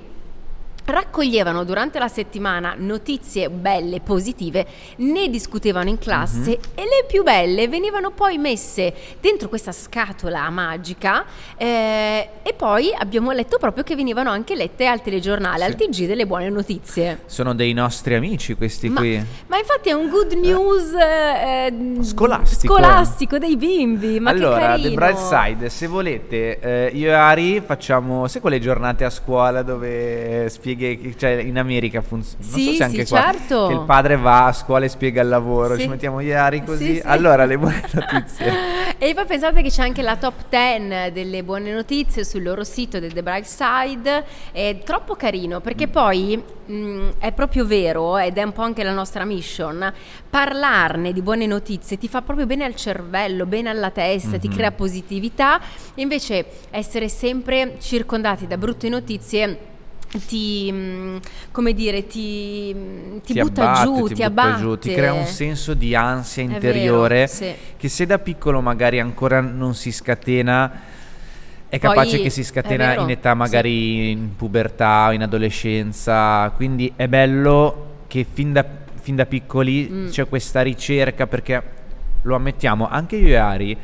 raccoglievano 0.84 1.64
durante 1.64 1.98
la 1.98 2.08
settimana 2.08 2.74
notizie 2.76 3.48
belle, 3.50 4.00
positive, 4.00 4.66
ne 4.96 5.28
discutevano 5.28 5.88
in 5.88 5.98
classe 5.98 6.38
Mhm. 6.50 6.58
e 6.74 6.82
le 6.82 7.04
più 7.06 7.22
belle 7.22 7.68
venivano 7.68 8.10
poi 8.10 8.38
messe 8.38 8.92
dentro 9.20 9.48
questa 9.48 9.72
scatola 9.72 10.48
magica 10.50 11.24
eh, 11.56 12.28
e 12.42 12.52
poi 12.54 12.92
abbiamo 12.96 13.30
letto 13.32 13.58
proprio 13.58 13.84
che 13.84 13.94
venivano 13.94 14.30
anche 14.30 14.54
lette 14.56 14.86
al 14.86 15.02
telegiornale, 15.02 15.64
al 15.64 15.76
Sì. 15.78 15.88
TG 15.88 16.06
delle 16.06 16.26
buone 16.26 16.48
notizie. 16.48 17.20
Sono 17.26 17.54
dei 17.54 17.72
nostri 17.72 18.14
amici 18.14 18.54
questi 18.54 18.88
Ma, 18.88 19.00
qui. 19.00 19.24
ma 19.46 19.58
infatti 19.58 19.88
è 19.90 19.92
un 19.92 20.08
good 20.08 20.32
news 20.32 20.92
eh, 20.94 21.66
eh, 21.98 22.04
Scolastico. 22.04 22.74
scolastico 22.74 23.38
dei 23.38 23.56
bimbi. 23.56 24.18
Ma 24.20 24.32
che 24.32 24.36
allora. 24.38 24.78
The 24.78 24.90
Bright 24.90 25.18
Side, 25.18 25.68
se 25.68 25.86
volete, 25.86 26.58
eh, 26.58 26.90
io 26.94 27.08
e 27.10 27.12
Ari 27.12 27.60
facciamo, 27.64 28.26
sai 28.28 28.40
quelle 28.40 28.58
giornate 28.60 29.04
a 29.04 29.10
scuola 29.10 29.62
dove 29.62 30.48
spieghi, 30.74 31.14
cioè 31.18 31.30
in 31.32 31.58
America 31.58 32.00
funziona, 32.00 32.44
non 32.44 32.50
so 32.50 32.58
Sì, 32.58 32.74
se 32.76 32.84
anche 32.84 33.04
sì, 33.04 33.12
qua, 33.12 33.22
certo. 33.22 33.66
che 33.66 33.72
il 33.74 33.80
padre 33.80 34.16
va 34.16 34.46
a 34.46 34.52
scuola 34.52 34.84
e 34.84 34.88
spiega 34.88 35.22
il 35.22 35.28
lavoro, 35.28 35.74
Sì. 35.74 35.82
ci 35.82 35.88
mettiamo 35.88 36.20
e 36.20 36.32
Ari 36.32 36.62
così, 36.64 36.86
Sì, 36.86 36.94
sì. 36.96 37.02
allora 37.04 37.44
le 37.44 37.58
buone 37.58 37.82
notizie. 37.92 38.52
E 38.98 39.14
poi 39.14 39.24
pensate 39.24 39.62
che 39.62 39.70
c'è 39.70 39.82
anche 39.82 40.02
la 40.02 40.16
top 40.16 40.44
10 40.48 41.12
delle 41.12 41.42
buone 41.42 41.72
notizie 41.72 42.24
sul 42.24 42.42
loro 42.42 42.64
sito 42.64 42.98
del 42.98 43.12
The 43.12 43.22
Bright 43.22 43.46
Side, 43.46 44.24
è 44.52 44.78
troppo 44.84 45.14
carino 45.16 45.60
perché 45.60 45.86
Mm. 45.86 45.90
poi 45.90 46.42
mh, 46.66 47.08
è 47.18 47.32
proprio 47.32 47.64
vero 47.66 48.16
ed 48.18 48.36
è 48.38 48.42
un 48.42 48.52
po' 48.52 48.62
anche 48.62 48.84
la 48.84 48.92
nostra 48.92 49.24
mission, 49.24 49.92
parlarne 50.28 51.12
di 51.12 51.20
buone 51.22 51.46
notizie 51.46 51.98
ti 51.98 52.06
fa 52.08 52.22
proprio 52.22 52.46
bene 52.46 52.64
al 52.64 52.74
cervello, 52.76 53.44
bene 53.46 53.68
alla 53.70 53.90
testa, 53.90 54.38
ti 54.38 54.48
Mhm. 54.48 54.54
crea 54.54 54.70
positività, 54.72 55.60
invece 55.94 56.44
essere 56.70 57.08
sempre 57.08 57.76
circondati 57.80 58.46
da 58.46 58.56
brutte 58.56 58.88
notizie 58.88 59.58
ti, 60.26 60.70
mh, 60.72 61.20
come 61.52 61.72
dire, 61.72 62.06
ti, 62.06 62.74
mh, 62.74 63.20
ti 63.22 63.40
butta 63.40 63.70
abbatte, 63.70 63.84
giù, 63.84 64.06
ti, 64.06 64.14
butta 64.14 64.26
abbatte. 64.26 64.60
giù, 64.60 64.78
ti 64.78 64.92
crea 64.92 65.12
un 65.12 65.26
senso 65.26 65.74
di 65.74 65.94
ansia 65.94 66.42
È 66.42 66.46
vero, 66.46 66.56
interiore 66.56 67.26
sì. 67.26 67.52
che 67.76 67.88
se 67.88 68.06
da 68.06 68.18
piccolo 68.18 68.60
magari 68.60 68.98
ancora 68.98 69.40
non 69.40 69.74
si 69.74 69.92
scatena, 69.92 70.70
è 71.68 71.78
Poi, 71.78 71.88
capace 71.88 72.20
che 72.20 72.30
si 72.30 72.42
scatena 72.42 72.96
in 72.96 73.10
età 73.10 73.30
sì. 73.32 73.36
magari 73.36 74.10
in 74.10 74.34
pubertà 74.34 75.06
o 75.08 75.12
in 75.12 75.22
adolescenza, 75.22 76.50
quindi 76.56 76.92
è 76.96 77.06
bello 77.06 77.86
che 78.08 78.26
fin 78.30 78.52
da, 78.52 78.64
fin 79.00 79.14
da 79.14 79.24
piccoli 79.26 79.88
Mm. 79.90 80.08
c'è 80.08 80.26
questa 80.28 80.62
ricerca 80.62 81.28
perché 81.28 81.62
lo 82.22 82.34
ammettiamo, 82.34 82.88
anche 82.88 83.16
io 83.16 83.28
e 83.28 83.36
Ari, 83.36 83.76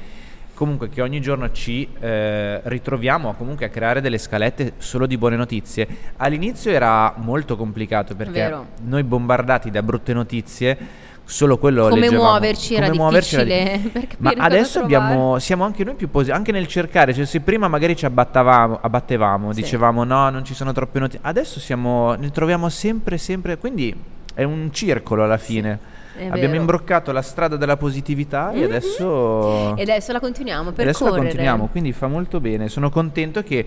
comunque 0.56 0.88
che 0.88 1.02
ogni 1.02 1.20
giorno 1.20 1.52
ci 1.52 1.86
eh, 2.00 2.60
ritroviamo 2.64 3.34
comunque 3.34 3.66
a 3.66 3.68
creare 3.68 4.00
delle 4.00 4.16
scalette 4.18 4.72
solo 4.78 5.06
di 5.06 5.18
buone 5.18 5.36
notizie. 5.36 5.86
All'inizio 6.16 6.70
era 6.70 7.12
molto 7.18 7.56
complicato 7.56 8.16
perché 8.16 8.32
Vero. 8.40 8.66
noi 8.84 9.04
bombardati 9.04 9.70
da 9.70 9.82
brutte 9.82 10.14
notizie, 10.14 10.76
solo 11.25 11.58
quello 11.58 11.88
Come 11.88 12.00
leggevamo. 12.00 12.22
muoverci 12.30 12.75
era 12.75 12.92
muoverci 12.94 13.34
era 13.34 13.44
difficile 13.44 13.78
di- 13.82 13.88
per 13.90 14.06
capire 14.06 14.36
Ma 14.36 14.44
adesso 14.44 14.80
abbiamo, 14.80 15.38
siamo 15.38 15.64
anche 15.64 15.84
noi 15.84 15.94
più 15.94 16.08
positivi, 16.10 16.36
anche 16.36 16.52
nel 16.52 16.66
cercare, 16.66 17.12
cioè 17.12 17.26
se 17.26 17.40
prima 17.40 17.68
magari 17.68 17.94
ci 17.94 18.06
abbattavamo, 18.06 18.78
abbattevamo, 18.80 19.52
Sì. 19.52 19.60
dicevamo 19.60 20.04
no, 20.04 20.30
non 20.30 20.44
ci 20.44 20.54
sono 20.54 20.72
troppe 20.72 20.98
notizie, 21.00 21.20
adesso 21.22 21.60
siamo, 21.60 22.14
ne 22.14 22.30
troviamo 22.30 22.68
sempre, 22.70 23.18
sempre, 23.18 23.58
quindi 23.58 23.94
è 24.34 24.42
un 24.42 24.70
circolo 24.72 25.22
alla 25.25 25.38
fine. 25.38 25.94
È 26.16 26.25
Abbiamo 26.26 26.40
vero. 26.49 26.54
imbroccato 26.61 27.12
la 27.12 27.23
strada 27.23 27.56
della 27.56 27.76
positività 27.76 28.50
e 28.52 28.58
Mhm. 28.58 28.64
adesso... 28.64 29.76
E 29.76 29.82
adesso 29.82 30.12
la 30.12 30.20
continuiamo 30.20 30.70
per 30.73 30.85
adesso 30.87 31.04
la 31.04 31.11
correre. 31.11 31.28
continuiamo, 31.28 31.66
quindi 31.68 31.92
fa 31.92 32.06
molto 32.08 32.40
bene. 32.40 32.68
Sono 32.68 32.90
contento 32.90 33.42
che 33.42 33.64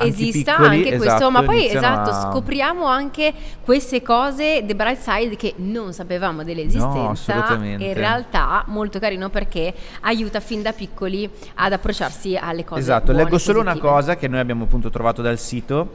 Esista 0.00 0.52
piccoli, 0.54 0.76
anche 0.76 0.88
questo, 0.96 1.04
esatto, 1.06 1.30
ma 1.32 1.42
poi 1.42 1.58
iniziano 1.58 1.86
esatto, 2.04 2.10
a- 2.10 2.30
scopriamo 2.30 2.84
anche 2.86 3.32
queste 3.64 4.00
cose 4.00 4.62
The 4.64 4.76
Bright 4.76 5.00
Side 5.00 5.34
che 5.34 5.54
non 5.56 5.92
sapevamo 5.92 6.44
dell'esistenza. 6.44 7.58
E 7.60 7.88
in 7.88 7.94
realtà 7.94 8.62
molto 8.68 9.00
carino 9.00 9.28
perché 9.28 9.74
aiuta 10.02 10.38
fin 10.38 10.62
da 10.62 10.72
piccoli 10.72 11.28
ad 11.54 11.72
approcciarsi 11.72 12.36
alle 12.36 12.64
cose. 12.64 12.80
Esatto, 12.80 13.06
buone, 13.06 13.24
leggo 13.24 13.38
solo 13.38 13.58
una 13.58 13.70
positive. 13.72 13.92
cosa 13.92 14.14
che 14.16 14.28
noi 14.28 14.38
abbiamo 14.38 14.64
appunto 14.64 14.88
trovato 14.88 15.20
dal 15.20 15.36
sito, 15.38 15.94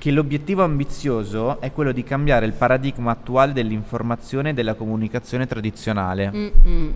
che 0.00 0.10
l'obiettivo 0.10 0.64
ambizioso 0.64 1.60
è 1.60 1.72
quello 1.72 1.92
di 1.92 2.02
cambiare 2.02 2.46
il 2.46 2.54
paradigma 2.54 3.10
attuale 3.10 3.52
dell'informazione 3.52 4.48
e 4.48 4.54
della 4.54 4.72
comunicazione 4.72 5.46
tradizionale. 5.46 6.30
Mm-mm. 6.32 6.94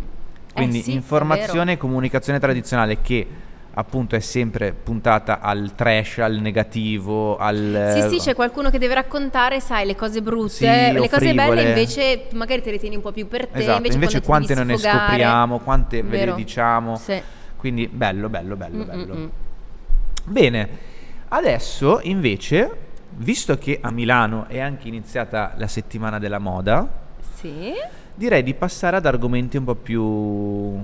Quindi 0.55 0.79
Eh 0.79 0.83
sì, 0.83 0.93
informazione 0.93 1.73
e 1.73 1.77
comunicazione 1.77 2.39
tradizionale 2.39 3.03
che 3.03 3.27
appunto 3.75 4.17
è 4.17 4.21
sempre 4.21 4.73
puntata 4.73 5.41
al 5.41 5.73
trash, 5.75 6.19
al 6.21 6.37
negativo, 6.37 7.37
al... 7.37 8.09
Sì, 8.09 8.17
sì, 8.17 8.25
c'è 8.25 8.35
qualcuno 8.35 8.71
che 8.71 8.79
deve 8.79 8.95
raccontare, 8.95 9.61
sai, 9.61 9.85
le 9.85 9.97
cose 9.97 10.23
brutte, 10.23 10.55
Sì, 10.55 10.65
le 10.65 11.09
cose 11.11 11.35
belle 11.35 11.63
invece 11.63 12.29
magari 12.33 12.63
te 12.63 12.71
le 12.71 12.79
tieni 12.79 12.97
un 12.97 13.03
po' 13.03 13.13
più 13.13 13.29
per 13.29 13.49
te, 13.49 13.59
Esatto, 13.59 13.77
invece, 13.77 13.95
invece 13.97 14.23
quante 14.23 14.55
non 14.55 14.67
devi 14.67 14.81
ne 14.81 14.89
sfogare- 14.89 15.09
scopriamo, 15.09 15.59
quante 15.59 16.03
ve 16.03 16.25
le 16.25 16.35
diciamo. 16.37 16.97
Sì. 16.97 17.21
Quindi 17.59 17.87
bello, 17.87 18.31
bello, 18.31 18.57
bello, 18.57 18.85
bello. 18.85 19.15
Mm-mm-mm. 19.15 19.31
Bene, 20.25 20.69
adesso 21.29 22.01
invece, 22.05 22.84
visto 23.17 23.57
che 23.59 23.79
a 23.81 23.91
Milano 23.91 24.47
è 24.49 24.61
anche 24.61 24.89
iniziata 24.89 25.55
la 25.57 25.67
settimana 25.67 26.19
della 26.19 26.39
moda, 26.39 26.87
Sì. 27.35 27.73
direi 28.15 28.43
di 28.43 28.55
passare 28.55 28.97
ad 28.97 29.07
argomenti 29.07 29.57
un 29.57 29.65
po' 29.65 29.75
più 29.75 30.79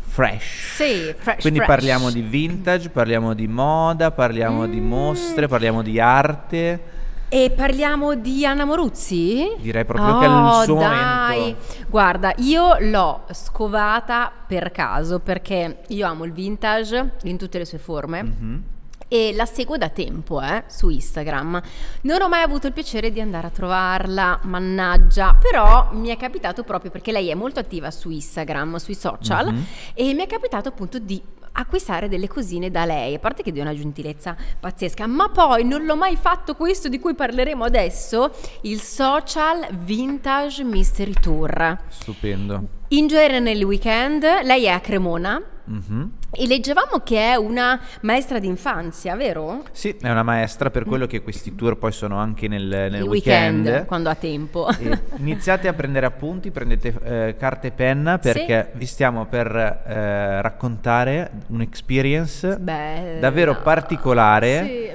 fresh. 0.00 0.74
Sì, 0.76 1.14
fresh, 1.16 1.40
Quindi 1.40 1.58
fresh. 1.60 1.66
parliamo 1.74 2.10
di 2.10 2.20
vintage, 2.22 2.88
parliamo 2.88 3.34
di 3.34 3.46
moda, 3.46 4.10
parliamo 4.10 4.66
di 4.66 4.80
Mm. 4.80 4.86
mostre, 4.88 5.46
parliamo 5.48 5.82
di 5.82 6.00
arte. 6.00 6.96
E 7.30 7.50
parliamo 7.54 8.14
di 8.14 8.46
Anna 8.46 8.64
Moruzzi? 8.64 9.54
Direi 9.60 9.84
proprio 9.84 10.18
che 10.18 10.24
è 10.24 10.28
il 10.28 10.62
suo 10.64 10.78
dai. 10.78 11.38
momento. 11.38 11.58
Guarda, 11.88 12.32
io 12.38 12.76
l'ho 12.80 13.24
scovata 13.32 14.32
per 14.46 14.72
caso 14.72 15.18
perché 15.20 15.80
io 15.88 16.06
amo 16.06 16.24
il 16.24 16.32
vintage 16.32 17.12
in 17.24 17.36
tutte 17.36 17.58
le 17.58 17.66
sue 17.66 17.76
forme. 17.78 18.22
Mhm. 18.22 18.62
E 19.10 19.32
la 19.34 19.46
seguo 19.46 19.78
da 19.78 19.88
tempo 19.88 20.40
eh, 20.42 20.64
su 20.66 20.90
Instagram. 20.90 21.62
Non 22.02 22.20
ho 22.20 22.28
mai 22.28 22.42
avuto 22.42 22.66
il 22.66 22.74
piacere 22.74 23.10
di 23.10 23.20
andare 23.22 23.46
a 23.46 23.50
trovarla, 23.50 24.40
mannaggia, 24.42 25.34
però 25.40 25.88
mi 25.92 26.08
è 26.08 26.16
capitato 26.18 26.62
proprio 26.62 26.90
perché 26.90 27.10
lei 27.10 27.28
è 27.28 27.34
molto 27.34 27.58
attiva 27.58 27.90
su 27.90 28.10
Instagram, 28.10 28.76
sui 28.76 28.94
social, 28.94 29.46
Mhm. 29.52 29.64
e 29.94 30.12
mi 30.12 30.22
è 30.22 30.26
capitato 30.26 30.68
appunto 30.68 30.98
di 30.98 31.20
acquistare 31.52 32.08
delle 32.08 32.28
cosine 32.28 32.70
da 32.70 32.84
lei, 32.84 33.14
a 33.14 33.18
parte 33.18 33.42
che 33.42 33.50
di 33.50 33.58
una 33.58 33.74
gentilezza 33.74 34.36
pazzesca, 34.60 35.06
ma 35.06 35.28
poi 35.30 35.64
non 35.64 35.84
l'ho 35.86 35.96
mai 35.96 36.14
fatto 36.16 36.54
questo 36.54 36.88
di 36.88 37.00
cui 37.00 37.14
parleremo 37.14 37.64
adesso, 37.64 38.30
il 38.62 38.80
social 38.80 39.66
vintage 39.72 40.62
mystery 40.62 41.14
tour. 41.20 41.78
Stupendo. 41.88 42.62
In 42.88 43.06
genere 43.08 43.40
nel 43.40 43.64
weekend, 43.64 44.22
lei 44.44 44.64
è 44.64 44.68
a 44.68 44.80
Cremona 44.80 45.42
Mhm. 45.68 46.10
e 46.32 46.46
leggevamo 46.46 47.00
che 47.04 47.18
è 47.32 47.34
una 47.36 47.78
maestra 48.02 48.38
d'infanzia, 48.38 49.14
vero? 49.16 49.64
Sì, 49.72 49.94
è 50.00 50.10
una 50.10 50.22
maestra 50.22 50.70
per 50.70 50.84
quello 50.84 51.06
che 51.06 51.22
questi 51.22 51.54
tour 51.54 51.76
poi 51.76 51.92
sono 51.92 52.16
anche 52.18 52.48
nel, 52.48 52.64
nel 52.64 52.94
Il 52.94 53.02
weekend. 53.02 53.84
quando 53.86 54.08
ha 54.08 54.14
tempo. 54.14 54.68
E 54.78 54.98
iniziate 55.16 55.68
a 55.68 55.72
prendere 55.74 56.06
appunti, 56.06 56.50
prendete 56.50 56.94
eh, 57.02 57.36
carta 57.38 57.66
e 57.66 57.70
penna 57.70 58.18
perché 58.18 58.70
vi 58.74 58.86
stiamo 58.86 59.26
per 59.26 59.54
eh, 59.54 60.40
raccontare 60.42 61.30
un'experience 61.48 62.58
Bella. 62.58 63.20
davvero 63.20 63.60
particolare 63.62 64.64
Sì, 64.64 64.86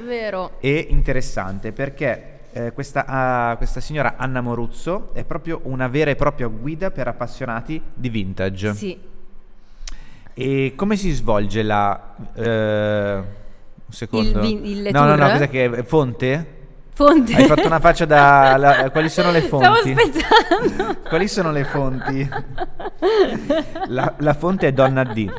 e 0.59 0.87
interessante 0.89 1.71
perché 1.71 2.39
eh, 2.53 2.71
questa, 2.71 3.05
ah, 3.07 3.55
questa 3.57 3.79
signora 3.79 4.15
Anna 4.17 4.41
Moruzzo 4.41 5.11
è 5.13 5.23
proprio 5.23 5.61
una 5.63 5.87
vera 5.87 6.11
e 6.11 6.15
propria 6.15 6.47
guida 6.47 6.91
per 6.91 7.07
appassionati 7.07 7.81
di 7.93 8.09
vintage. 8.09 8.73
Sì. 8.73 9.11
E 10.35 10.73
come 10.75 10.95
si 10.95 11.11
svolge 11.11 11.61
la... 11.63 12.15
eh, 12.35 13.15
un 13.15 13.91
secondo. 13.91 14.41
Il 14.41 14.65
il 14.65 14.89
no, 14.91 15.05
no, 15.05 15.15
no, 15.15 15.29
cos'è 15.29 15.49
che 15.49 15.65
è? 15.65 15.83
Fonte? 15.83 16.47
Fonte. 16.95 17.33
Hai 17.35 17.45
fatto 17.45 17.65
una 17.65 17.79
faccia 17.79 18.05
da... 18.05 18.55
la- 18.57 18.89
quali 18.91 19.09
sono 19.09 19.31
le 19.31 19.41
Stavo 19.41 19.63
fonti? 19.63 19.91
aspettando. 19.91 20.97
Quali 21.09 21.27
sono 21.27 21.51
le 21.51 21.63
fonti? 21.63 22.29
La, 23.87 24.13
la 24.19 24.33
fonte 24.33 24.67
è 24.67 24.71
Donna 24.73 25.03
D. 25.03 25.31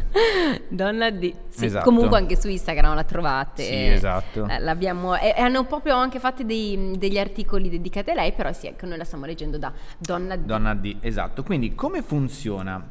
Donna 0.69 1.11
D. 1.11 1.33
Sì, 1.49 1.67
Esatto. 1.67 1.85
comunque 1.85 2.19
anche 2.19 2.37
su 2.37 2.49
Instagram 2.49 2.95
la 2.95 3.05
trovate. 3.05 3.63
Sì, 3.63 3.87
esatto. 3.87 4.47
Eh, 4.49 4.59
l'abbiamo, 4.59 5.17
e, 5.17 5.35
e 5.37 5.41
hanno 5.41 5.65
proprio 5.65 5.95
anche 5.97 6.19
fatto 6.19 6.43
dei- 6.43 6.93
degli 6.99 7.19
articoli 7.19 7.69
dedicati 7.69 8.11
a 8.11 8.15
lei, 8.15 8.33
però 8.33 8.53
sì, 8.53 8.67
ecco, 8.67 8.87
noi 8.87 8.97
la 8.99 9.05
stiamo 9.05 9.25
leggendo 9.25 9.57
da 9.59 9.73
Donna 9.99 10.37
D. 10.37 10.45
Donna 10.45 10.75
D, 10.75 10.97
esatto. 11.01 11.43
Quindi 11.45 11.75
come 11.75 12.03
funziona? 12.03 12.85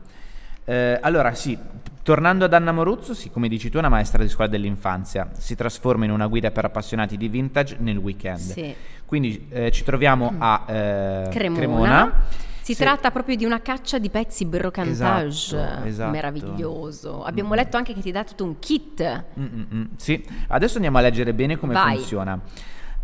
Eh, 0.65 0.98
allora 1.01 1.34
sì, 1.34 1.58
tornando 2.03 2.46
ad 2.46 2.53
Anna 2.53 2.72
Moruzzo, 2.72 3.13
sì, 3.13 3.29
come 3.29 3.48
dici 3.48 3.70
tu, 3.70 3.77
è 3.77 3.79
una 3.79 3.89
maestra 3.89 4.22
di 4.24 4.29
scuola 4.29 4.50
dell'infanzia. 4.50 5.29
Si 5.38 5.55
trasforma 5.55 6.05
in 6.05 6.12
una 6.12 6.27
guida 6.27 6.51
per 6.51 6.65
appassionati 6.65 7.17
di 7.17 7.27
vintage 7.27 7.77
nel 7.79 7.98
weekend. 7.98 8.39
Sì. 8.39 8.75
Quindi 9.05 9.48
eh, 9.50 9.72
ci 9.72 9.84
troviamo 9.84 10.34
a 10.38 10.63
eh, 10.67 11.29
Cremona. 11.29 11.58
Cremona. 11.58 12.24
Si 12.62 12.74
Se- 12.75 12.84
tratta 12.84 13.12
proprio 13.12 13.36
di 13.36 13.43
una 13.43 13.62
caccia 13.62 14.00
di 14.00 14.10
pezzi 14.10 14.46
brocantage 14.46 15.27
Esatto, 15.27 15.86
esatto. 15.86 16.12
meraviglioso. 16.12 17.24
Abbiamo 17.24 17.55
letto 17.55 17.75
anche 17.75 17.93
che 17.93 18.00
ti 18.01 18.12
dà 18.12 18.24
tutto 18.24 18.46
un 18.46 18.58
kit. 18.60 19.24
Mm, 19.38 19.43
mm, 19.43 19.63
mm, 19.74 19.84
sì, 19.98 20.25
adesso 20.48 20.75
andiamo 20.75 20.98
a 20.98 21.01
leggere 21.01 21.34
bene 21.34 21.58
come 21.58 21.74
Vai. 21.74 21.98
funziona. 21.98 22.39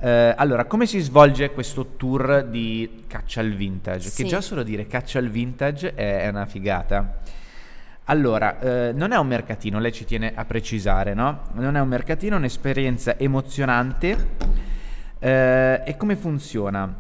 Eh, 0.02 0.34
allora, 0.38 0.64
come 0.64 0.86
si 0.86 1.00
svolge 1.00 1.52
questo 1.52 1.96
tour 1.98 2.44
di 2.44 3.04
caccia 3.06 3.42
al 3.42 3.52
vintage? 3.52 4.08
Sì. 4.10 4.24
Che 4.24 4.30
già 4.30 4.40
solo 4.40 4.64
dire 4.64 4.88
caccia 4.88 5.20
al 5.20 5.28
vintage 5.28 5.94
è 5.94 6.26
una 6.30 6.46
figata. 6.46 7.20
Allora, 8.10 8.60
eh, 8.60 8.92
non 8.92 9.12
è 9.12 9.18
un 9.18 9.28
mercatino, 9.28 9.80
lei 9.80 9.92
ci 9.92 10.04
tiene 10.04 10.32
a 10.34 10.44
precisare, 10.44 11.14
no? 11.14 11.42
Non 11.54 11.76
è 11.76 11.80
un 11.80 11.88
mercatino, 11.88 12.34
è 12.34 12.38
un'esperienza 12.40 13.20
emozionante. 13.20 14.30
Eh, 15.20 15.84
e 15.86 15.96
come 15.96 16.16
funziona? 16.16 16.92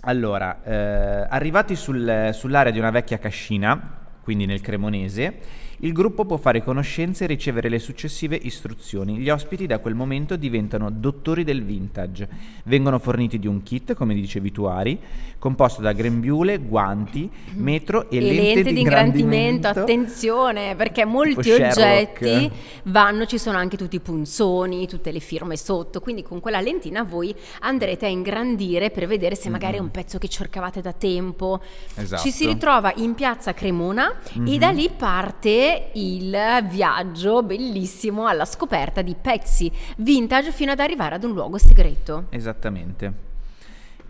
Allora, 0.00 0.62
eh, 0.64 1.26
arrivati 1.28 1.76
sul- 1.76 2.30
sull'area 2.32 2.72
di 2.72 2.78
una 2.78 2.88
vecchia 2.88 3.18
cascina, 3.18 3.78
quindi 4.22 4.46
nel 4.46 4.62
Cremonese, 4.62 5.34
il 5.80 5.92
gruppo 5.92 6.24
può 6.24 6.36
fare 6.36 6.62
conoscenze 6.62 7.24
e 7.24 7.26
ricevere 7.26 7.68
le 7.68 7.78
successive 7.78 8.38
istruzioni. 8.40 9.18
Gli 9.18 9.28
ospiti 9.28 9.66
da 9.66 9.78
quel 9.78 9.94
momento 9.94 10.36
diventano 10.36 10.90
dottori 10.90 11.44
del 11.44 11.62
vintage. 11.64 12.28
Vengono 12.64 12.98
forniti 12.98 13.38
di 13.38 13.46
un 13.46 13.62
kit, 13.62 13.94
come 13.94 14.14
dicevi 14.14 14.52
tu 14.52 14.64
Ari, 14.64 14.98
composto 15.38 15.82
da 15.82 15.92
grembiule, 15.92 16.58
guanti, 16.58 17.30
metro 17.54 18.08
e, 18.08 18.16
E 18.16 18.20
lente, 18.20 18.72
di 18.72 18.80
ingrandimento. 18.80 19.68
attenzione, 19.68 20.74
perché 20.76 21.04
molti 21.04 21.50
oggetti 21.50 22.50
vanno, 22.84 23.26
ci 23.26 23.38
sono 23.38 23.58
anche 23.58 23.76
tutti 23.76 23.96
i 23.96 24.00
punzoni, 24.00 24.86
tutte 24.86 25.12
le 25.12 25.20
firme 25.20 25.56
sotto, 25.56 26.00
quindi 26.00 26.22
con 26.22 26.40
quella 26.40 26.60
lentina 26.60 27.02
voi 27.02 27.34
andrete 27.60 28.06
a 28.06 28.08
ingrandire 28.08 28.90
per 28.90 29.06
vedere 29.06 29.34
se 29.34 29.50
magari 29.50 29.76
è 29.76 29.80
un 29.80 29.90
pezzo 29.90 30.16
che 30.18 30.28
cercavate 30.28 30.80
da 30.80 30.92
tempo. 30.92 31.60
Esatto. 31.94 32.22
Ci 32.22 32.30
si 32.30 32.46
ritrova 32.46 32.92
in 32.96 33.14
piazza 33.14 33.52
Cremona 33.52 34.20
e 34.44 34.56
da 34.58 34.70
lì 34.70 34.88
parte 34.96 35.65
il 35.94 36.36
viaggio 36.68 37.42
bellissimo 37.42 38.26
alla 38.26 38.44
scoperta 38.44 39.02
di 39.02 39.14
pezzi 39.20 39.70
vintage 39.98 40.52
fino 40.52 40.72
ad 40.72 40.80
arrivare 40.80 41.14
ad 41.16 41.24
un 41.24 41.32
luogo 41.32 41.58
segreto. 41.58 42.26
Esattamente. 42.30 43.24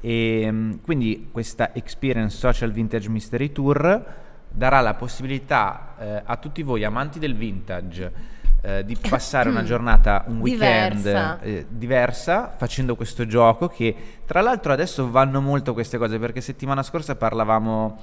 E 0.01 0.49
mm, 0.51 0.73
quindi 0.83 1.29
questa 1.33 1.75
Experience 1.75 2.37
Social 2.37 2.73
Vintage 2.73 3.09
Mystery 3.09 3.53
Tour 3.53 4.05
darà 4.49 4.81
la 4.81 4.95
possibilità 4.95 5.95
eh, 5.99 6.23
a 6.25 6.37
tutti 6.37 6.63
voi 6.63 6.85
amanti 6.85 7.19
del 7.19 7.35
vintage 7.35 8.35
eh, 8.63 8.85
di 8.85 8.97
passare 9.09 9.49
una 9.49 9.63
giornata, 9.63 10.25
un 10.29 10.41
weekend 10.41 10.97
Diversa. 10.97 11.41
eh, 11.41 11.67
diversa 11.69 12.55
facendo 12.57 12.97
questo 12.97 13.27
gioco 13.27 13.69
che 13.69 13.95
tra 14.25 14.41
l'altro 14.41 14.73
adesso 14.73 15.11
vanno 15.11 15.41
molto 15.41 15.73
queste 15.73 15.99
cose 15.99 16.19
perché 16.19 16.41
settimana 16.41 16.83
scorsa 16.83 17.17
parlavamo 17.17 17.99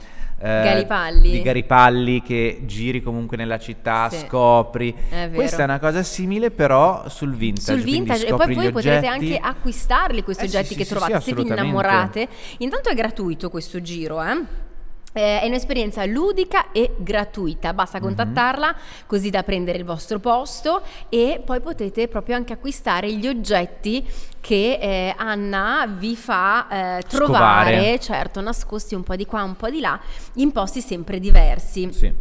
Garipalli. 0.47 1.31
di 1.31 1.41
Garipalli 1.41 2.21
che 2.21 2.61
giri 2.65 3.01
comunque 3.01 3.37
nella 3.37 3.57
città, 3.57 4.09
Sì. 4.09 4.17
scopri. 4.25 4.93
È. 5.09 5.29
Questa 5.33 5.61
è 5.61 5.63
una 5.63 5.79
cosa 5.79 6.03
simile 6.03 6.51
però 6.51 7.07
sul 7.07 7.33
vintage. 7.35 7.73
sul 7.73 7.81
vintage 7.81 8.27
e 8.27 8.35
poi 8.35 8.53
voi 8.53 8.71
potrete 8.71 9.07
anche 9.07 9.37
acquistarli 9.37 10.23
questi 10.23 10.43
Eh, 10.43 10.47
oggetti 10.47 10.67
sì, 10.67 10.75
che 10.75 10.83
sì, 10.83 10.89
trovate 10.89 11.21
se 11.21 11.33
vi 11.33 11.41
innamorate. 11.43 12.27
Intanto 12.59 12.89
è 12.89 12.93
gratuito 12.95 13.49
questo 13.49 13.81
giro, 13.81 14.21
eh. 14.21 14.61
Eh, 15.15 15.39
È 15.41 15.45
un'esperienza 15.45 16.03
ludica 16.05 16.71
e 16.71 16.95
gratuita, 16.97 17.73
basta 17.73 17.99
Mhm. 17.99 18.03
contattarla 18.03 18.75
così 19.05 19.29
da 19.29 19.43
prendere 19.43 19.77
il 19.77 19.83
vostro 19.85 20.19
posto 20.19 20.81
e 21.09 21.41
poi 21.45 21.59
potete 21.61 22.07
proprio 22.07 22.35
anche 22.35 22.53
acquistare 22.53 23.13
gli 23.13 23.27
oggetti 23.27 24.05
che 24.41 24.77
eh, 24.81 25.13
Anna 25.15 25.85
vi 25.87 26.15
fa 26.15 26.97
eh, 26.97 27.01
trovare, 27.07 27.73
Scovare. 27.75 27.99
certo, 27.99 28.41
nascosti 28.41 28.95
un 28.95 29.03
po' 29.03 29.15
di 29.15 29.25
qua, 29.25 29.43
un 29.43 29.55
po' 29.55 29.69
di 29.69 29.79
là, 29.79 29.99
in 30.35 30.51
posti 30.51 30.81
sempre 30.81 31.19
diversi. 31.19 31.91
Sì. 31.93 32.13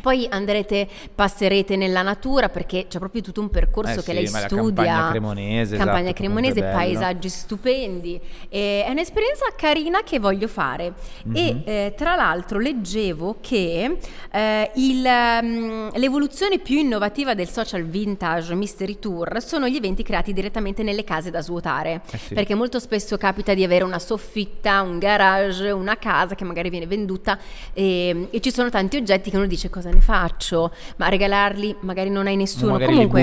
Poi 0.00 0.26
andrete, 0.30 0.88
passerete 1.14 1.76
nella 1.76 2.02
natura 2.02 2.48
perché 2.48 2.86
c'è 2.88 2.98
proprio 2.98 3.22
tutto 3.22 3.40
un 3.40 3.50
percorso 3.50 4.00
Eh 4.00 4.02
che 4.02 4.02
sì, 4.02 4.12
lei 4.12 4.26
studia. 4.26 4.48
campagna 4.48 5.08
cremonese, 5.10 5.76
Campagna 5.76 6.00
esatto, 6.00 6.14
cremonese, 6.14 6.62
paesaggi 6.62 7.28
stupendi. 7.28 8.20
E 8.48 8.84
è 8.84 8.90
un'esperienza 8.90 9.44
carina 9.56 10.02
che 10.02 10.18
voglio 10.18 10.48
fare. 10.48 10.94
Mhm. 11.24 11.36
E 11.36 11.62
eh, 11.64 11.94
tra 11.96 12.14
l'altro 12.14 12.58
leggevo 12.58 13.36
che 13.40 13.98
eh, 14.30 14.70
il, 14.74 15.06
ehm, 15.06 15.90
l'evoluzione 15.96 16.58
più 16.58 16.78
innovativa 16.78 17.34
del 17.34 17.48
social 17.48 17.82
vintage 17.84 18.54
mystery 18.54 18.98
tour 18.98 19.40
sono 19.42 19.68
gli 19.68 19.76
eventi 19.76 20.02
creati 20.02 20.32
direttamente 20.32 20.82
nelle 20.82 21.04
case 21.04 21.30
da 21.30 21.40
svuotare. 21.40 22.02
Eh 22.10 22.18
sì. 22.18 22.34
Perché 22.34 22.54
molto 22.54 22.78
spesso 22.78 23.16
capita 23.16 23.54
di 23.54 23.64
avere 23.64 23.84
una 23.84 23.98
soffitta, 23.98 24.82
un 24.82 24.98
garage, 24.98 25.70
una 25.70 25.96
casa 25.96 26.34
che 26.34 26.44
magari 26.44 26.70
viene 26.70 26.86
venduta 26.86 27.38
e, 27.72 28.28
e 28.30 28.40
ci 28.40 28.52
sono 28.52 28.70
tanti 28.70 28.96
oggetti 28.96 29.30
che 29.30 29.36
uno 29.36 29.46
dice 29.46 29.70
cosa 29.70 29.83
ne 29.90 30.00
faccio, 30.00 30.72
ma 30.96 31.08
regalarli 31.08 31.76
magari 31.80 32.10
non 32.10 32.26
hai 32.26 32.36
nessuno. 32.36 32.72
magari 32.72 32.92
Comunque. 32.92 33.22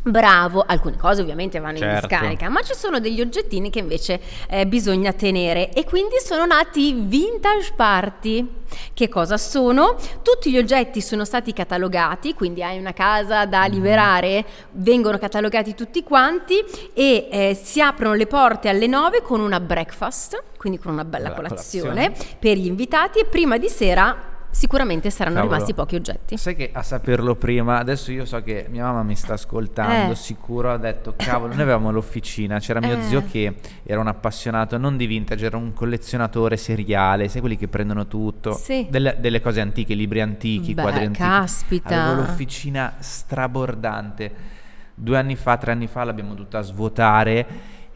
Bravo, 0.00 0.64
alcune 0.66 0.96
cose 0.96 1.20
ovviamente 1.20 1.58
vanno 1.58 1.76
in 1.76 1.82
Certo. 1.82 2.06
discarica, 2.06 2.48
ma 2.48 2.62
ci 2.62 2.72
sono 2.74 2.98
degli 2.98 3.20
oggettini 3.20 3.68
che 3.68 3.80
invece 3.80 4.20
eh, 4.48 4.66
bisogna 4.66 5.12
tenere 5.12 5.70
e 5.72 5.84
quindi 5.84 6.14
sono 6.24 6.46
nati 6.46 6.88
i 6.88 6.94
vintage 6.96 7.72
party. 7.76 8.54
Che 8.94 9.08
cosa 9.08 9.36
sono? 9.36 9.96
Tutti 10.22 10.50
gli 10.50 10.56
oggetti 10.56 11.00
sono 11.02 11.24
stati 11.26 11.52
catalogati, 11.52 12.32
quindi 12.34 12.62
hai 12.62 12.78
una 12.78 12.92
casa 12.94 13.44
da 13.44 13.60
Mm-hmm. 13.62 13.72
liberare, 13.72 14.46
vengono 14.72 15.18
catalogati 15.18 15.74
tutti 15.74 16.02
quanti 16.02 16.58
e 16.94 17.28
eh, 17.30 17.58
si 17.60 17.82
aprono 17.82 18.14
le 18.14 18.26
porte 18.26 18.68
alle 18.70 18.86
9 18.86 19.20
con 19.20 19.40
una 19.40 19.60
breakfast, 19.60 20.42
quindi 20.56 20.78
con 20.78 20.92
una 20.92 21.04
bella 21.04 21.30
Bella 21.30 21.48
colazione, 21.48 22.14
per 22.38 22.56
gli 22.56 22.66
invitati 22.66 23.18
e 23.18 23.24
prima 23.26 23.58
di 23.58 23.68
sera 23.68 24.27
sicuramente 24.50 25.10
saranno 25.10 25.36
Cavolo. 25.36 25.52
rimasti 25.52 25.74
pochi 25.74 25.96
oggetti. 25.96 26.36
Sai 26.36 26.56
che 26.56 26.70
a 26.72 26.82
saperlo 26.82 27.34
prima, 27.36 27.78
adesso 27.78 28.10
io 28.12 28.24
so 28.24 28.42
che 28.42 28.66
mia 28.70 28.84
mamma 28.84 29.02
mi 29.02 29.14
sta 29.14 29.34
ascoltando, 29.34 30.12
Eh. 30.12 30.16
sicuro 30.16 30.70
ha 30.72 30.76
detto, 30.78 31.14
cavolo, 31.16 31.52
noi 31.52 31.62
avevamo 31.62 31.90
l'officina, 31.90 32.58
c'era 32.58 32.80
mio 32.80 32.98
Eh. 32.98 33.02
zio 33.02 33.24
che 33.30 33.54
era 33.84 34.00
un 34.00 34.06
appassionato 34.08 34.76
non 34.78 34.96
di 34.96 35.06
vintage, 35.06 35.46
era 35.46 35.56
un 35.56 35.72
collezionatore 35.72 36.56
seriale, 36.56 37.28
sai 37.28 37.40
quelli 37.40 37.56
che 37.56 37.68
prendono 37.68 38.06
tutto, 38.06 38.52
Sì. 38.54 38.86
delle, 38.90 39.16
delle 39.20 39.40
cose 39.40 39.60
antiche, 39.60 39.94
libri 39.94 40.20
antichi, 40.20 40.74
Beh, 40.74 40.82
quadri 40.82 41.04
antichi. 41.06 41.22
caspita. 41.24 42.04
Avevo 42.04 42.22
l'officina 42.22 42.94
strabordante, 42.98 44.32
due 44.94 45.16
anni 45.18 45.36
fa, 45.36 45.56
tre 45.56 45.72
anni 45.72 45.86
fa 45.86 46.04
l'abbiamo 46.04 46.34
dovuta 46.34 46.60
svuotare 46.62 47.46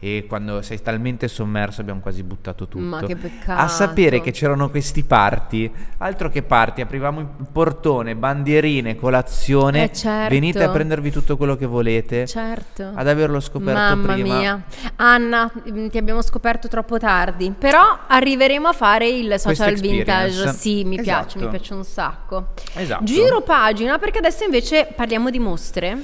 e 0.03 0.25
quando 0.27 0.61
sei 0.61 0.81
talmente 0.81 1.29
sommerso 1.29 1.79
abbiamo 1.79 2.01
quasi 2.01 2.23
buttato 2.23 2.67
tutto. 2.67 2.83
Ma 2.83 3.01
che 3.03 3.15
peccato. 3.15 3.61
A 3.61 3.69
sapere 3.69 4.19
che 4.19 4.31
c'erano 4.31 4.69
questi 4.69 5.03
party, 5.03 5.71
altro 5.99 6.27
che 6.29 6.43
party, 6.43 6.81
aprivamo 6.81 7.21
il 7.21 7.27
portone, 7.49 8.13
bandierine, 8.13 8.97
colazione, 8.97 9.83
Eh, 9.85 9.93
certo. 9.93 10.29
venite 10.33 10.61
a 10.61 10.69
prendervi 10.69 11.09
tutto 11.09 11.37
quello 11.37 11.55
che 11.55 11.65
volete. 11.65 12.27
Certo. 12.27 12.91
Ad 12.93 13.07
averlo 13.07 13.39
scoperto 13.39 13.79
Mamma 13.95 14.13
prima. 14.13 14.37
mia. 14.37 14.61
Anna, 14.97 15.49
mm, 15.71 15.87
ti 15.87 15.97
abbiamo 15.97 16.21
scoperto 16.21 16.67
troppo 16.67 16.99
tardi, 16.99 17.53
però 17.57 17.99
arriveremo 18.05 18.67
a 18.67 18.73
fare 18.73 19.07
il 19.07 19.35
social 19.39 19.75
vintage. 19.75 20.51
Sì, 20.51 20.83
mi 20.83 20.99
piace, 21.01 21.37
Esatto. 21.37 21.45
mi 21.45 21.47
piace 21.49 21.73
un 21.73 21.85
sacco. 21.85 22.47
Esatto. 22.73 23.05
Giro 23.05 23.39
pagina 23.39 23.97
perché 23.99 24.17
adesso 24.17 24.43
invece 24.43 24.89
parliamo 24.93 25.29
di 25.29 25.39
mostre. 25.39 25.97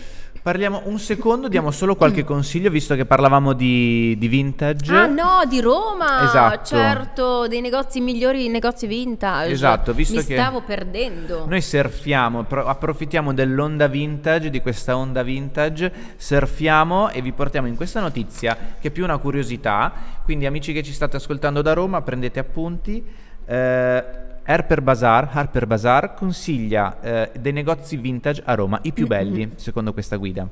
Parliamo 0.50 0.82
un 0.86 0.98
secondo, 0.98 1.48
diamo 1.48 1.70
solo 1.70 1.96
qualche 1.96 2.24
consiglio, 2.24 2.72
visto 2.72 2.96
che 2.96 3.06
parlavamo 3.06 3.54
di, 3.54 4.16
di 4.18 4.28
vintage. 4.28 4.92
Ah 4.92 5.06
no, 5.06 5.44
di 5.48 5.62
Roma! 5.62 6.24
Esatto. 6.24 6.76
Certo, 6.76 7.48
dei 7.48 7.62
negozi 7.62 8.02
migliori, 8.02 8.48
negozi 8.48 8.88
vintage. 8.88 9.52
Esatto, 9.52 9.94
visto 9.94 10.16
Mi 10.16 10.26
che 10.26 10.34
stavo 10.34 10.64
perdendo. 10.64 11.46
Noi 11.48 11.62
surfiamo, 11.62 12.46
pro- 12.46 12.66
approfittiamo 12.66 13.32
dell'onda 13.32 13.86
vintage, 13.86 14.50
di 14.50 14.60
questa 14.60 14.98
onda 14.98 15.22
vintage, 15.22 15.94
surfiamo 16.18 17.12
e 17.12 17.22
vi 17.22 17.32
portiamo 17.32 17.68
in 17.68 17.76
questa 17.76 18.00
notizia 18.00 18.58
che 18.80 18.88
è 18.88 18.92
più 18.92 19.04
una 19.04 19.20
curiosità. 19.20 19.94
Quindi 20.24 20.48
amici 20.48 20.74
che 20.74 20.82
ci 20.82 20.94
state 20.94 21.18
ascoltando 21.18 21.62
da 21.62 21.74
Roma, 21.74 22.02
prendete 22.02 22.40
appunti. 22.40 23.06
Eh, 23.46 24.04
Harper 24.50 24.82
Bazaar, 24.82 25.30
Harper 25.32 25.68
Bazaar 25.68 26.16
consiglia 26.16 27.00
eh, 27.02 27.32
dei 27.40 27.52
negozi 27.52 27.98
vintage 27.98 28.42
a 28.44 28.56
Roma, 28.56 28.80
i 28.82 28.92
più 28.92 29.06
belli 29.06 29.52
secondo 29.58 29.94
questa 29.94 30.16
guida. 30.16 30.48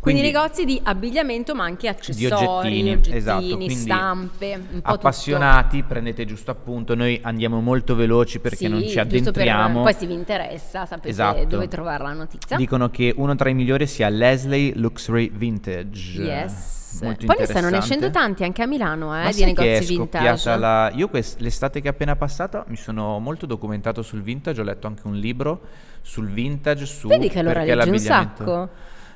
Quindi, 0.00 0.22
negozi 0.22 0.64
di 0.64 0.80
abbigliamento 0.82 1.54
ma 1.54 1.64
anche 1.64 1.86
accessori, 1.88 2.16
di 2.18 2.32
oggettini, 2.32 2.92
oggettini, 2.92 3.16
esatto, 3.16 3.44
quindi 3.44 3.68
stampe, 3.74 4.62
un 4.72 4.80
po' 4.80 4.88
appassionati, 4.92 5.82
prendete 5.82 6.24
giusto 6.24 6.50
appunto, 6.50 6.94
noi 6.94 7.18
andiamo 7.22 7.60
molto 7.60 7.94
veloci 7.94 8.38
perché 8.38 8.56
Sì, 8.56 8.68
non 8.68 8.80
ci 8.80 8.86
giusto 8.86 9.30
per- 9.32 9.42
addentriamo. 9.42 9.82
poi 9.82 9.92
se 9.92 10.06
vi 10.06 10.14
interessa 10.14 10.86
sapete 10.86 11.08
Esatto. 11.10 11.44
dove 11.44 11.68
trovare 11.68 12.02
la 12.04 12.12
notizia. 12.14 12.56
Dicono 12.56 12.88
che 12.88 13.12
uno 13.14 13.34
tra 13.34 13.50
i 13.50 13.54
migliori 13.54 13.86
sia 13.86 14.08
Leslie 14.08 14.72
Luxury 14.76 15.30
Vintage. 15.30 16.22
Yes. 16.22 16.80
Molto 17.00 17.26
Poi 17.26 17.36
ne 17.38 17.46
stanno 17.46 17.70
nascendo 17.70 18.10
tanti 18.10 18.44
anche 18.44 18.62
a 18.62 18.66
Milano, 18.66 19.16
eh, 19.18 19.32
di 19.32 19.44
negozi 19.44 19.96
vintage. 19.96 20.56
la... 20.56 20.90
Io 20.94 21.08
quest- 21.08 21.40
l'estate 21.40 21.80
che 21.80 21.88
è 21.88 21.90
appena 21.90 22.16
passata 22.16 22.64
mi 22.68 22.76
sono 22.76 23.18
molto 23.18 23.46
documentato 23.46 24.02
sul 24.02 24.22
vintage, 24.22 24.60
ho 24.60 24.64
letto 24.64 24.86
anche 24.86 25.06
un 25.06 25.16
libro 25.16 25.60
sul 26.02 26.28
vintage, 26.28 26.84
su 26.86 27.08
Vedi 27.08 27.28
che 27.28 27.38
allora 27.38 27.62
leggi 27.64 27.88
un 27.88 27.98
sacco. 27.98 28.68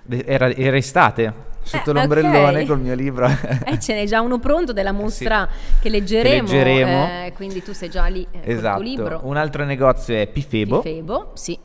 Era, 0.09 0.49
era 0.55 0.77
estate, 0.77 1.33
sotto 1.62 1.91
Eh, 1.91 1.93
l'ombrellone 1.95 2.61
ok. 2.61 2.67
col 2.67 2.81
mio 2.81 2.95
libro. 2.95 3.27
Eh, 3.67 3.79
ce 3.81 3.95
n'è 3.95 4.07
già 4.07 4.21
uno 4.21 4.39
pronto 4.39 4.73
della 4.73 4.93
mostra 4.93 5.49
che 5.81 5.89
leggeremo, 5.89 6.47
Che 6.47 6.55
leggeremo. 6.57 7.05
eh, 7.07 7.33
quindi 7.35 7.61
tu 7.62 7.73
sei 7.73 7.91
già 7.91 8.07
lì 8.07 8.25
eh, 8.31 8.41
esatto. 8.53 8.77
tuo 8.77 8.85
libro. 8.85 9.21
Un 9.25 9.37
altro 9.37 9.65
negozio 9.65 10.15
è 10.15 10.29
Pifebo, 10.29 10.81
Febo, 10.81 11.33
sì. 11.35 11.59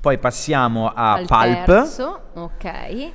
poi 0.00 0.18
passiamo 0.18 0.88
a 0.92 1.14
Al 1.14 1.26
Pulp 1.26 1.64
terzo, 1.64 2.20
ok. 2.34 3.10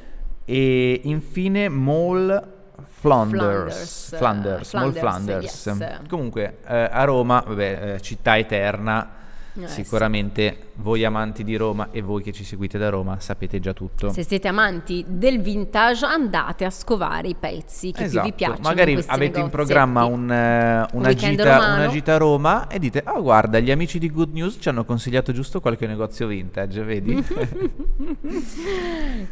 E 0.45 1.01
infine 1.03 1.69
Mall 1.69 2.51
Flanders. 2.85 4.09
Flanders, 4.09 4.17
Flanders, 4.17 4.73
Mall 4.73 4.91
Flanders, 4.93 5.61
Flanders. 5.61 5.65
yes. 5.65 6.07
Comunque 6.07 6.57
eh, 6.65 6.89
a 6.91 7.03
Roma, 7.03 7.43
vabbè, 7.45 7.93
eh, 7.95 8.01
città 8.01 8.37
eterna. 8.37 9.21
Eh, 9.55 9.67
Sicuramente 9.67 10.71
voi 10.77 11.05
amanti 11.05 11.43
di 11.43 11.55
Roma 11.55 11.89
e 11.91 12.01
voi 12.01 12.23
che 12.23 12.31
ci 12.31 12.43
seguite 12.43 12.79
da 12.79 12.89
Roma 12.89 13.19
sapete 13.19 13.59
già 13.59 13.71
tutto. 13.73 14.09
Se 14.09 14.23
siete 14.23 14.47
amanti 14.47 15.05
del 15.07 15.41
vintage 15.41 16.05
andate 16.05 16.65
a 16.65 16.71
scovare 16.71 17.27
i 17.27 17.35
pezzi 17.39 17.91
che 17.91 18.05
Esatto, 18.05 18.25
vi 18.25 18.33
piacciono. 18.33 18.67
magari 18.67 18.93
in 18.93 19.03
avete 19.05 19.39
in 19.39 19.45
negozietti. 19.45 19.55
programma 19.55 20.05
un, 20.05 20.13
Un 20.13 20.29
una, 20.29 20.87
weekend 21.07 21.37
gita, 21.37 21.57
una 21.75 21.87
gita 21.87 22.15
a 22.15 22.17
Roma 22.17 22.67
e 22.67 22.79
dite, 22.79 23.03
ah 23.05 23.19
guarda, 23.19 23.59
gli 23.59 23.69
amici 23.69 23.99
di 23.99 24.09
Good 24.11 24.33
News 24.33 24.57
ci 24.59 24.69
hanno 24.69 24.85
consigliato 24.85 25.31
giusto 25.31 25.61
qualche 25.61 25.85
negozio 25.85 26.25
vintage, 26.27 26.81
vedi? 26.83 27.13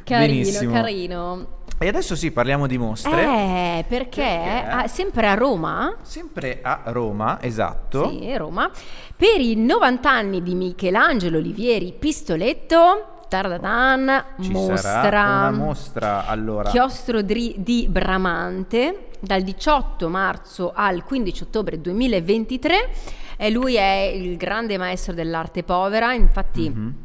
Carino, 0.04 0.06
Benissimo. 0.06 0.74
carino. 0.74 1.48
E 1.84 1.88
adesso 1.88 2.16
sì, 2.16 2.30
parliamo 2.32 2.68
di 2.68 2.78
mostre. 2.78 3.24
Eh, 3.24 3.86
perché, 3.88 4.22
Perché? 4.22 4.68
ah, 4.70 4.88
sempre 4.88 5.28
a 5.28 5.34
Roma, 5.34 5.96
Sempre 6.04 6.60
a 6.62 6.82
Roma, 6.86 7.40
esatto. 7.42 8.10
sì, 8.10 8.36
Roma, 8.38 8.70
per 9.16 9.40
i 9.42 9.56
90 9.56 10.10
anni 10.10 10.44
di 10.44 10.54
Michelangelo 10.54 11.38
Olivieri 11.40 11.92
Pistoletto, 11.98 13.24
Tardadan, 13.28 14.24
Ci 14.42 14.52
mostra, 14.52 15.02
una 15.48 15.52
mostra 15.52 16.26
allora. 16.28 16.70
Chiostro 16.70 17.22
di, 17.22 17.56
di 17.58 17.88
Bramante 17.90 19.08
dal 19.20 19.42
18 19.42 20.08
marzo 20.10 20.72
al 20.76 21.04
15 21.04 21.44
ottobre 21.44 21.80
2023 21.82 22.90
e 23.38 23.50
lui 23.50 23.76
è 23.76 24.12
il 24.14 24.38
grande 24.38 24.78
maestro 24.78 25.14
dell'arte 25.14 25.64
povera, 25.64 26.14
infatti 26.14 26.70
Mhm. 26.70 26.96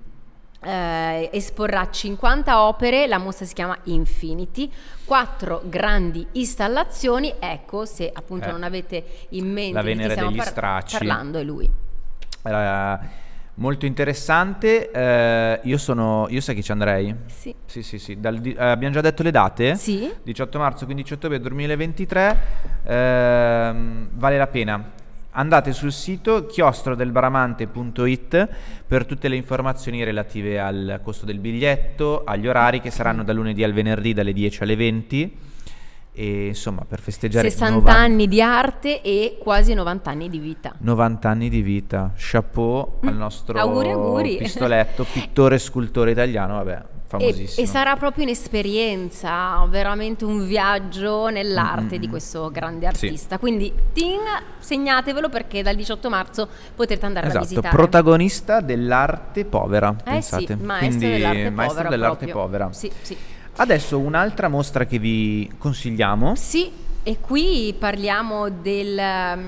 Eh, 0.66 1.30
esporrà 1.32 1.88
50 1.88 2.62
opere, 2.62 3.06
la 3.06 3.18
mostra 3.18 3.44
si 3.46 3.54
chiama 3.54 3.76
Infinity, 3.84 4.70
quattro 5.04 5.62
grandi 5.64 6.26
installazioni, 6.32 7.34
ecco 7.38 7.84
se 7.84 8.10
appunto 8.12 8.48
Eh, 8.48 8.52
non 8.52 8.62
avete 8.64 9.04
in 9.30 9.50
mente 9.50 9.72
la 9.74 9.82
Venere 9.82 10.14
degli 10.14 10.36
par- 10.36 10.46
stracci. 10.48 10.96
parlando 10.98 11.38
è 11.38 11.42
lui. 11.42 11.70
Eh, 12.42 12.98
molto 13.54 13.86
interessante. 13.86 14.90
eh, 14.90 15.60
io 15.62 15.78
sono. 15.78 16.26
Io 16.30 16.40
sai 16.40 16.54
che 16.54 16.62
ci 16.62 16.72
andrei? 16.72 17.14
Sì. 17.26 17.54
Sì, 17.64 17.82
sì, 17.82 17.98
sì. 17.98 18.20
Dal 18.20 18.40
eh, 18.44 18.54
abbiamo 18.64 18.94
già 18.94 19.00
detto 19.00 19.22
le 19.22 19.30
date? 19.30 19.74
Sì. 19.76 20.12
18 20.22 20.58
marzo, 20.58 20.84
15 20.84 21.12
ottobre 21.14 21.40
2023. 21.40 22.36
ehm, 22.84 24.08
vale 24.12 24.38
la 24.38 24.46
pena. 24.46 24.90
Andate 25.38 25.74
sul 25.74 25.92
sito 25.92 26.46
chiostrodelbramante.it 26.46 28.48
per 28.86 29.04
tutte 29.04 29.28
le 29.28 29.36
informazioni 29.36 30.02
relative 30.02 30.58
al 30.58 31.00
costo 31.02 31.26
del 31.26 31.40
biglietto, 31.40 32.22
agli 32.24 32.48
orari 32.48 32.80
che 32.80 32.90
saranno 32.90 33.22
dal 33.22 33.36
lunedì 33.36 33.62
al 33.62 33.74
venerdì 33.74 34.14
dalle 34.14 34.32
10 34.32 34.62
alle 34.62 34.76
20 34.76 35.36
e 36.14 36.46
insomma 36.46 36.86
per 36.88 37.00
festeggiare 37.00 37.50
60 37.50 37.74
90 37.74 37.98
anni 37.98 38.26
di 38.26 38.40
arte 38.40 39.02
e 39.02 39.36
quasi 39.38 39.74
90 39.74 40.10
anni 40.10 40.30
di 40.30 40.38
vita. 40.38 40.74
90 40.78 41.28
anni 41.28 41.50
di 41.50 41.60
vita, 41.60 42.12
chapeau 42.16 43.00
al 43.02 43.14
nostro 43.14 43.58
Auguri, 43.58 43.90
auguri. 43.90 44.38
pistoletto, 44.38 45.04
pittore 45.04 45.56
e 45.56 45.58
scultore 45.58 46.12
italiano, 46.12 46.54
vabbè, 46.54 46.82
E, 47.18 47.48
e 47.56 47.66
sarà 47.66 47.94
proprio 47.96 48.24
un'esperienza, 48.24 49.64
veramente 49.68 50.24
un 50.24 50.44
viaggio 50.44 51.28
nell'arte 51.28 51.96
Mm, 51.96 52.00
di 52.00 52.06
mm, 52.08 52.10
questo 52.10 52.50
grande 52.50 52.90
Sì. 52.94 53.06
artista. 53.06 53.38
Quindi, 53.38 53.72
ting, 53.92 54.20
segnatevelo 54.58 55.28
perché 55.28 55.62
dal 55.62 55.76
18 55.76 56.08
marzo 56.10 56.48
potrete 56.74 57.06
andare 57.06 57.26
a 57.26 57.28
Esatto, 57.28 57.46
visitare. 57.46 57.76
protagonista 57.76 58.60
dell'arte 58.60 59.44
povera, 59.44 59.94
eh 60.00 60.02
pensate. 60.10 60.46
sì, 60.46 60.54
maestro 60.64 60.88
Quindi, 60.88 61.08
dell'arte 61.10 61.50
maestro 61.50 61.74
povera. 61.82 61.88
dell'arte 61.88 62.26
proprio. 62.26 62.42
povera. 62.42 62.72
Sì, 62.72 62.90
sì. 63.02 63.16
Adesso 63.58 63.98
un'altra 63.98 64.48
mostra 64.48 64.84
che 64.84 64.98
vi 64.98 65.50
consigliamo. 65.56 66.34
Sì, 66.34 66.70
e 67.04 67.20
qui 67.20 67.74
parliamo 67.78 68.48
della 68.50 69.38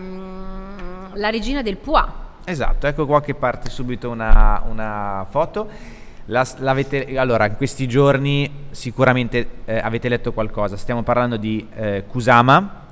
regina 1.31 1.63
del 1.63 1.77
Pois. 1.77 2.05
Esatto, 2.45 2.87
ecco 2.87 3.05
qua 3.05 3.21
che 3.21 3.35
parte 3.35 3.69
subito 3.69 4.09
una, 4.09 4.63
una 4.69 5.27
foto. 5.29 5.69
La- 6.31 6.47
allora, 7.17 7.47
in 7.47 7.57
questi 7.57 7.89
giorni 7.89 8.67
sicuramente 8.71 9.49
eh, 9.65 9.79
avete 9.79 10.11
letto 10.11 10.33
qualcosa. 10.33 10.77
Stiamo 10.77 11.03
parlando 11.03 11.39
di 11.39 11.67
eh, 11.75 12.05
Kusama. 12.07 12.87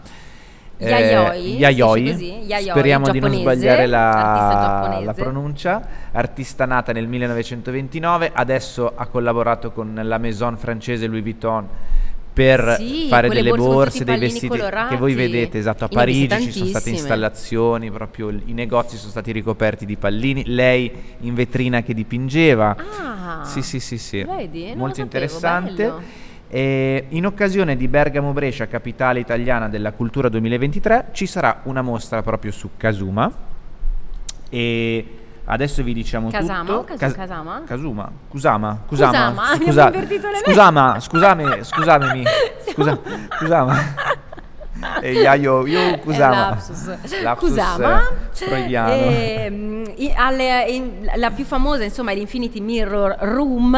eh, 0.79 0.89
Yayoi, 0.89 1.43
si 1.43 1.57
Yayoi. 1.57 2.11
così? 2.13 2.33
Yayoi, 2.47 2.71
Speriamo 2.71 3.11
di 3.11 3.21
non 3.21 3.33
sbagliare 3.35 3.87
la, 3.87 5.01
la 5.03 5.13
pronuncia. 5.13 5.87
Artista 6.13 6.65
nata 6.65 6.93
nel 6.93 7.07
1929, 7.07 8.31
adesso 8.33 8.91
ha 8.95 9.07
collaborato 9.07 9.71
con 9.71 10.01
la 10.03 10.17
maison 10.17 10.57
francese 10.57 11.07
Louis 11.07 11.23
Vuitton 11.23 11.69
per 12.37 12.77
Sì, 12.79 13.07
fare 13.09 13.31
delle 13.31 13.51
borse 13.55 14.05
dei 14.05 14.19
vestiti 14.19 14.49
colorati. 14.49 14.93
che 14.93 15.01
voi 15.01 15.15
vedete, 15.15 15.57
esatto, 15.57 15.85
a 15.87 15.89
Parigi 15.89 16.39
ci 16.43 16.53
sono 16.53 16.67
state 16.67 16.91
installazioni, 16.91 17.91
proprio 17.91 18.29
i 18.29 18.53
negozi 18.53 18.99
sono 18.99 19.11
stati 19.11 19.33
ricoperti 19.33 19.87
di 19.87 19.97
pallini, 19.97 20.43
lei 20.45 20.93
in 21.21 21.33
vetrina 21.33 21.83
che 21.83 21.95
dipingeva. 21.95 22.77
Ah, 22.77 23.45
Sì, 23.47 23.63
sì, 23.63 23.81
sì, 23.81 23.97
sì. 23.97 24.23
Vedi? 24.23 24.67
Non 24.69 24.77
Molto 24.77 25.01
interessante. 25.01 25.83
bello. 25.83 26.03
E 26.49 27.07
in 27.09 27.25
occasione 27.25 27.75
di 27.75 27.89
Bergamo 27.89 28.33
Brescia, 28.33 28.67
capitale 28.67 29.19
italiana 29.19 29.69
della 29.71 29.93
cultura 29.93 30.29
2023, 30.29 31.07
ci 31.13 31.25
sarà 31.25 31.61
una 31.65 31.81
mostra 31.81 32.21
proprio 32.23 32.53
su 32.53 32.69
Casuma. 32.77 33.33
E 34.51 35.07
adesso 35.47 35.83
vi 35.83 35.93
diciamo 35.95 36.29
Kasama 36.31 36.65
tutto. 36.65 36.93
o 36.95 36.97
Kasu- 36.97 37.15
Kasama? 37.17 37.63
Kasuma, 37.67 38.11
Kusama, 38.29 38.79
Kusama. 38.87 39.11
Kusama, 39.11 39.43
abbiamo 39.51 39.65
Scusa- 39.73 39.87
invertito 39.87 40.29
le 40.31 40.37
Scusama, 40.39 41.01
scusami, 41.01 41.45
scusami, 41.65 42.25
scusa, 42.73 42.99
Kusama. 43.39 43.75
E 45.01 45.13
Yayo, 45.23 45.67
io 45.67 45.99
Kusama. 46.01 46.51
lapsus. 46.51 46.87
Lapsus, 47.23 47.49
Kusama. 47.49 48.01
eh, 48.03 48.45
freudiano. 48.45 48.93
Ehm, 48.93 49.85
i- 49.97 50.13
alle- 50.15 50.65
in- 50.69 51.11
la 51.17 51.31
più 51.31 51.45
famosa, 51.47 51.83
insomma, 51.83 52.11
è 52.11 52.15
l'Infinity 52.15 52.61
Mirror 52.61 53.17
Room. 53.21 53.75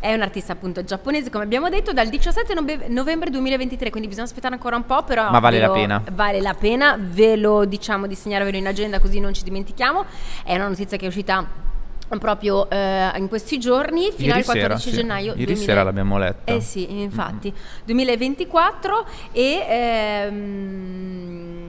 È 0.00 0.14
un 0.14 0.22
artista 0.22 0.54
appunto 0.54 0.82
giapponese, 0.82 1.28
come 1.28 1.44
abbiamo 1.44 1.68
detto, 1.68 1.92
dal 1.92 2.08
17 2.08 2.54
nove- 2.54 2.86
novembre 2.88 3.28
2023, 3.28 3.90
quindi 3.90 4.08
bisogna 4.08 4.26
aspettare 4.26 4.54
ancora 4.54 4.76
un 4.76 4.86
po', 4.86 5.02
però 5.04 5.30
Ma 5.30 5.40
vale 5.40 5.58
la 5.60 5.66
lo- 5.66 5.72
pena. 5.74 6.02
Vale 6.12 6.40
la 6.40 6.54
pena, 6.54 6.96
ve 6.98 7.36
lo 7.36 7.66
diciamo 7.66 8.06
di 8.06 8.14
segnarvelo 8.14 8.56
in 8.56 8.66
agenda 8.66 8.98
così 8.98 9.20
non 9.20 9.34
ci 9.34 9.44
dimentichiamo. 9.44 10.06
È 10.42 10.54
una 10.54 10.68
notizia 10.68 10.96
che 10.96 11.04
è 11.04 11.08
uscita 11.08 11.68
proprio 12.18 12.68
eh, 12.70 13.12
in 13.18 13.28
questi 13.28 13.58
giorni 13.60 14.10
fino 14.10 14.28
Ieri 14.34 14.38
al 14.40 14.44
14 14.44 14.80
sera, 14.80 14.88
sì. 14.90 14.90
gennaio 15.02 15.32
Ieri 15.34 15.44
2000 15.44 15.64
sera 15.64 15.82
l'abbiamo 15.82 16.16
letta. 16.18 16.52
Eh 16.54 16.60
sì, 16.60 17.00
infatti, 17.02 17.52
2024 17.84 19.06
e 19.32 19.64
ehm, 19.68 21.59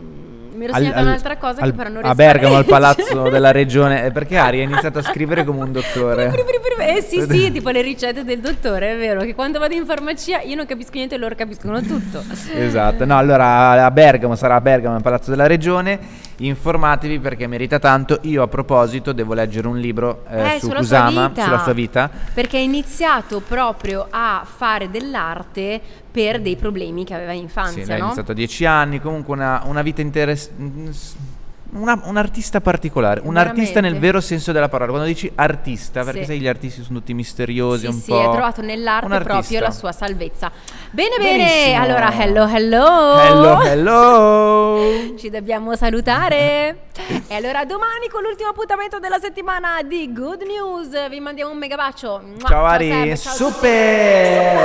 Mi 0.62 0.68
ero 0.68 0.76
Al- 0.76 0.82
segnata 0.82 1.00
al- 1.00 1.06
un'altra 1.08 1.38
cosa 1.38 1.62
al- 1.62 1.70
che 1.72 1.76
però 1.76 1.90
non 1.90 1.98
A 1.98 2.02
riesco 2.02 2.12
a 2.12 2.16
Bergamo, 2.24 2.56
al 2.56 2.62
leggere. 2.62 2.80
palazzo 2.80 3.30
della 3.30 3.52
regione. 3.52 4.06
Eh, 4.06 4.12
Perché 4.12 4.38
Ari 4.38 4.60
ha 4.60 4.64
iniziato 4.64 5.00
a 5.00 5.02
scrivere 5.02 5.44
come 5.44 5.62
un 5.64 5.72
dottore? 5.72 6.32
Eh 6.78 7.02
sì, 7.02 7.20
sì, 7.28 7.50
tipo 7.52 7.70
le 7.72 7.82
ricette 7.82 8.24
del 8.24 8.40
dottore, 8.42 8.92
è 8.94 8.98
vero, 8.98 9.22
che 9.22 9.34
quando 9.34 9.58
vado 9.58 9.74
in 9.74 9.86
farmacia 9.88 10.42
io 10.42 10.56
non 10.56 10.68
capisco 10.68 10.92
niente 10.94 11.16
e 11.16 11.18
loro 11.18 11.34
capiscono 11.34 11.82
tutto. 11.82 12.24
Esatto, 12.56 13.06
no, 13.06 13.18
allora 13.18 13.84
a 13.86 13.90
Bergamo 13.90 14.36
sarà 14.36 14.54
a 14.56 14.62
Bergamo, 14.62 14.96
al 14.96 15.02
Palazzo 15.02 15.32
della 15.32 15.48
Regione. 15.48 15.98
Informatevi 16.46 17.20
perché 17.20 17.46
merita 17.48 17.78
tanto. 17.80 18.20
Io 18.24 18.42
a 18.42 18.48
proposito 18.48 19.12
devo 19.14 19.34
leggere 19.34 19.68
un 19.68 19.78
libro 19.78 20.24
eh, 20.30 20.56
Eh, 20.56 20.60
su 20.60 20.68
sulla 20.68 20.80
Kusama, 20.80 21.12
sua 21.12 21.28
vita. 21.28 21.44
sulla 21.44 21.60
sua 21.60 21.74
vita. 21.74 22.10
Perché 22.34 22.58
ha 22.58 22.62
iniziato 22.62 23.42
proprio 23.42 24.08
a 24.10 24.46
fare 24.46 24.90
dell'arte 24.90 25.80
per 26.12 26.42
dei 26.42 26.56
problemi 26.56 27.06
che 27.06 27.14
aveva 27.14 27.32
in 27.32 27.38
Sì, 27.38 27.44
infanzia, 27.44 27.94
ha 27.96 27.98
no? 27.98 28.04
iniziato 28.06 28.32
a 28.32 28.36
dieci 28.36 28.66
anni, 28.66 29.00
comunque 29.00 29.34
una, 29.36 29.62
una 29.66 29.82
vita 29.82 30.02
interessante. 30.02 31.31
Una- 31.74 32.02
un 32.04 32.18
artista 32.18 32.60
particolare, 32.60 33.22
un 33.24 33.38
artista 33.38 33.80
nel 33.80 33.92
Veramente. 33.94 34.00
vero 34.06 34.20
senso 34.20 34.52
della 34.52 34.68
parola. 34.68 34.90
Quando 34.92 35.08
dici 35.08 35.32
artista, 35.36 36.04
perché 36.04 36.20
Sì. 36.22 36.26
sai 36.26 36.40
gli 36.42 36.48
artisti 36.48 36.84
sono 36.84 37.00
tutti 37.00 37.14
misteriosi, 37.14 37.82
Sì, 37.82 37.86
un 37.88 37.94
sì, 37.94 38.12
po'. 38.12 38.20
ha 38.28 38.32
trovato 38.32 38.62
nell'arte 38.62 39.20
proprio 39.20 39.60
la 39.62 39.72
sua 39.72 39.94
salvezza. 39.94 40.52
Bene, 40.92 41.16
bene, 41.18 41.38
Benissimo. 41.46 41.82
allora 41.82 42.12
hello, 42.14 42.46
hello. 42.46 43.18
Hello, 43.20 43.62
hello. 43.62 45.16
Ci 45.18 45.30
dobbiamo 45.30 45.74
salutare. 45.78 46.88
e 47.28 47.36
allora 47.36 47.64
domani 47.64 48.10
con 48.12 48.22
l'ultimo 48.22 48.50
appuntamento 48.50 49.00
della 49.00 49.18
settimana 49.20 49.82
di 49.82 50.12
Good 50.12 50.42
News 50.42 51.10
vi 51.10 51.20
mandiamo 51.22 51.52
un 51.52 51.58
mega 51.58 51.78
bacio. 51.78 52.22
Mua, 52.22 52.50
Ciao 52.50 52.66
Ari, 52.66 53.16
Sam, 53.16 53.34
ciao 53.34 53.34
super! 53.50 54.60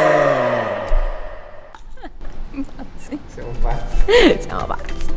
Sì. 2.96 3.16
Siamo 3.32 3.50
pazzi. 3.60 4.36
Siamo 4.40 4.66
va- 4.66 5.14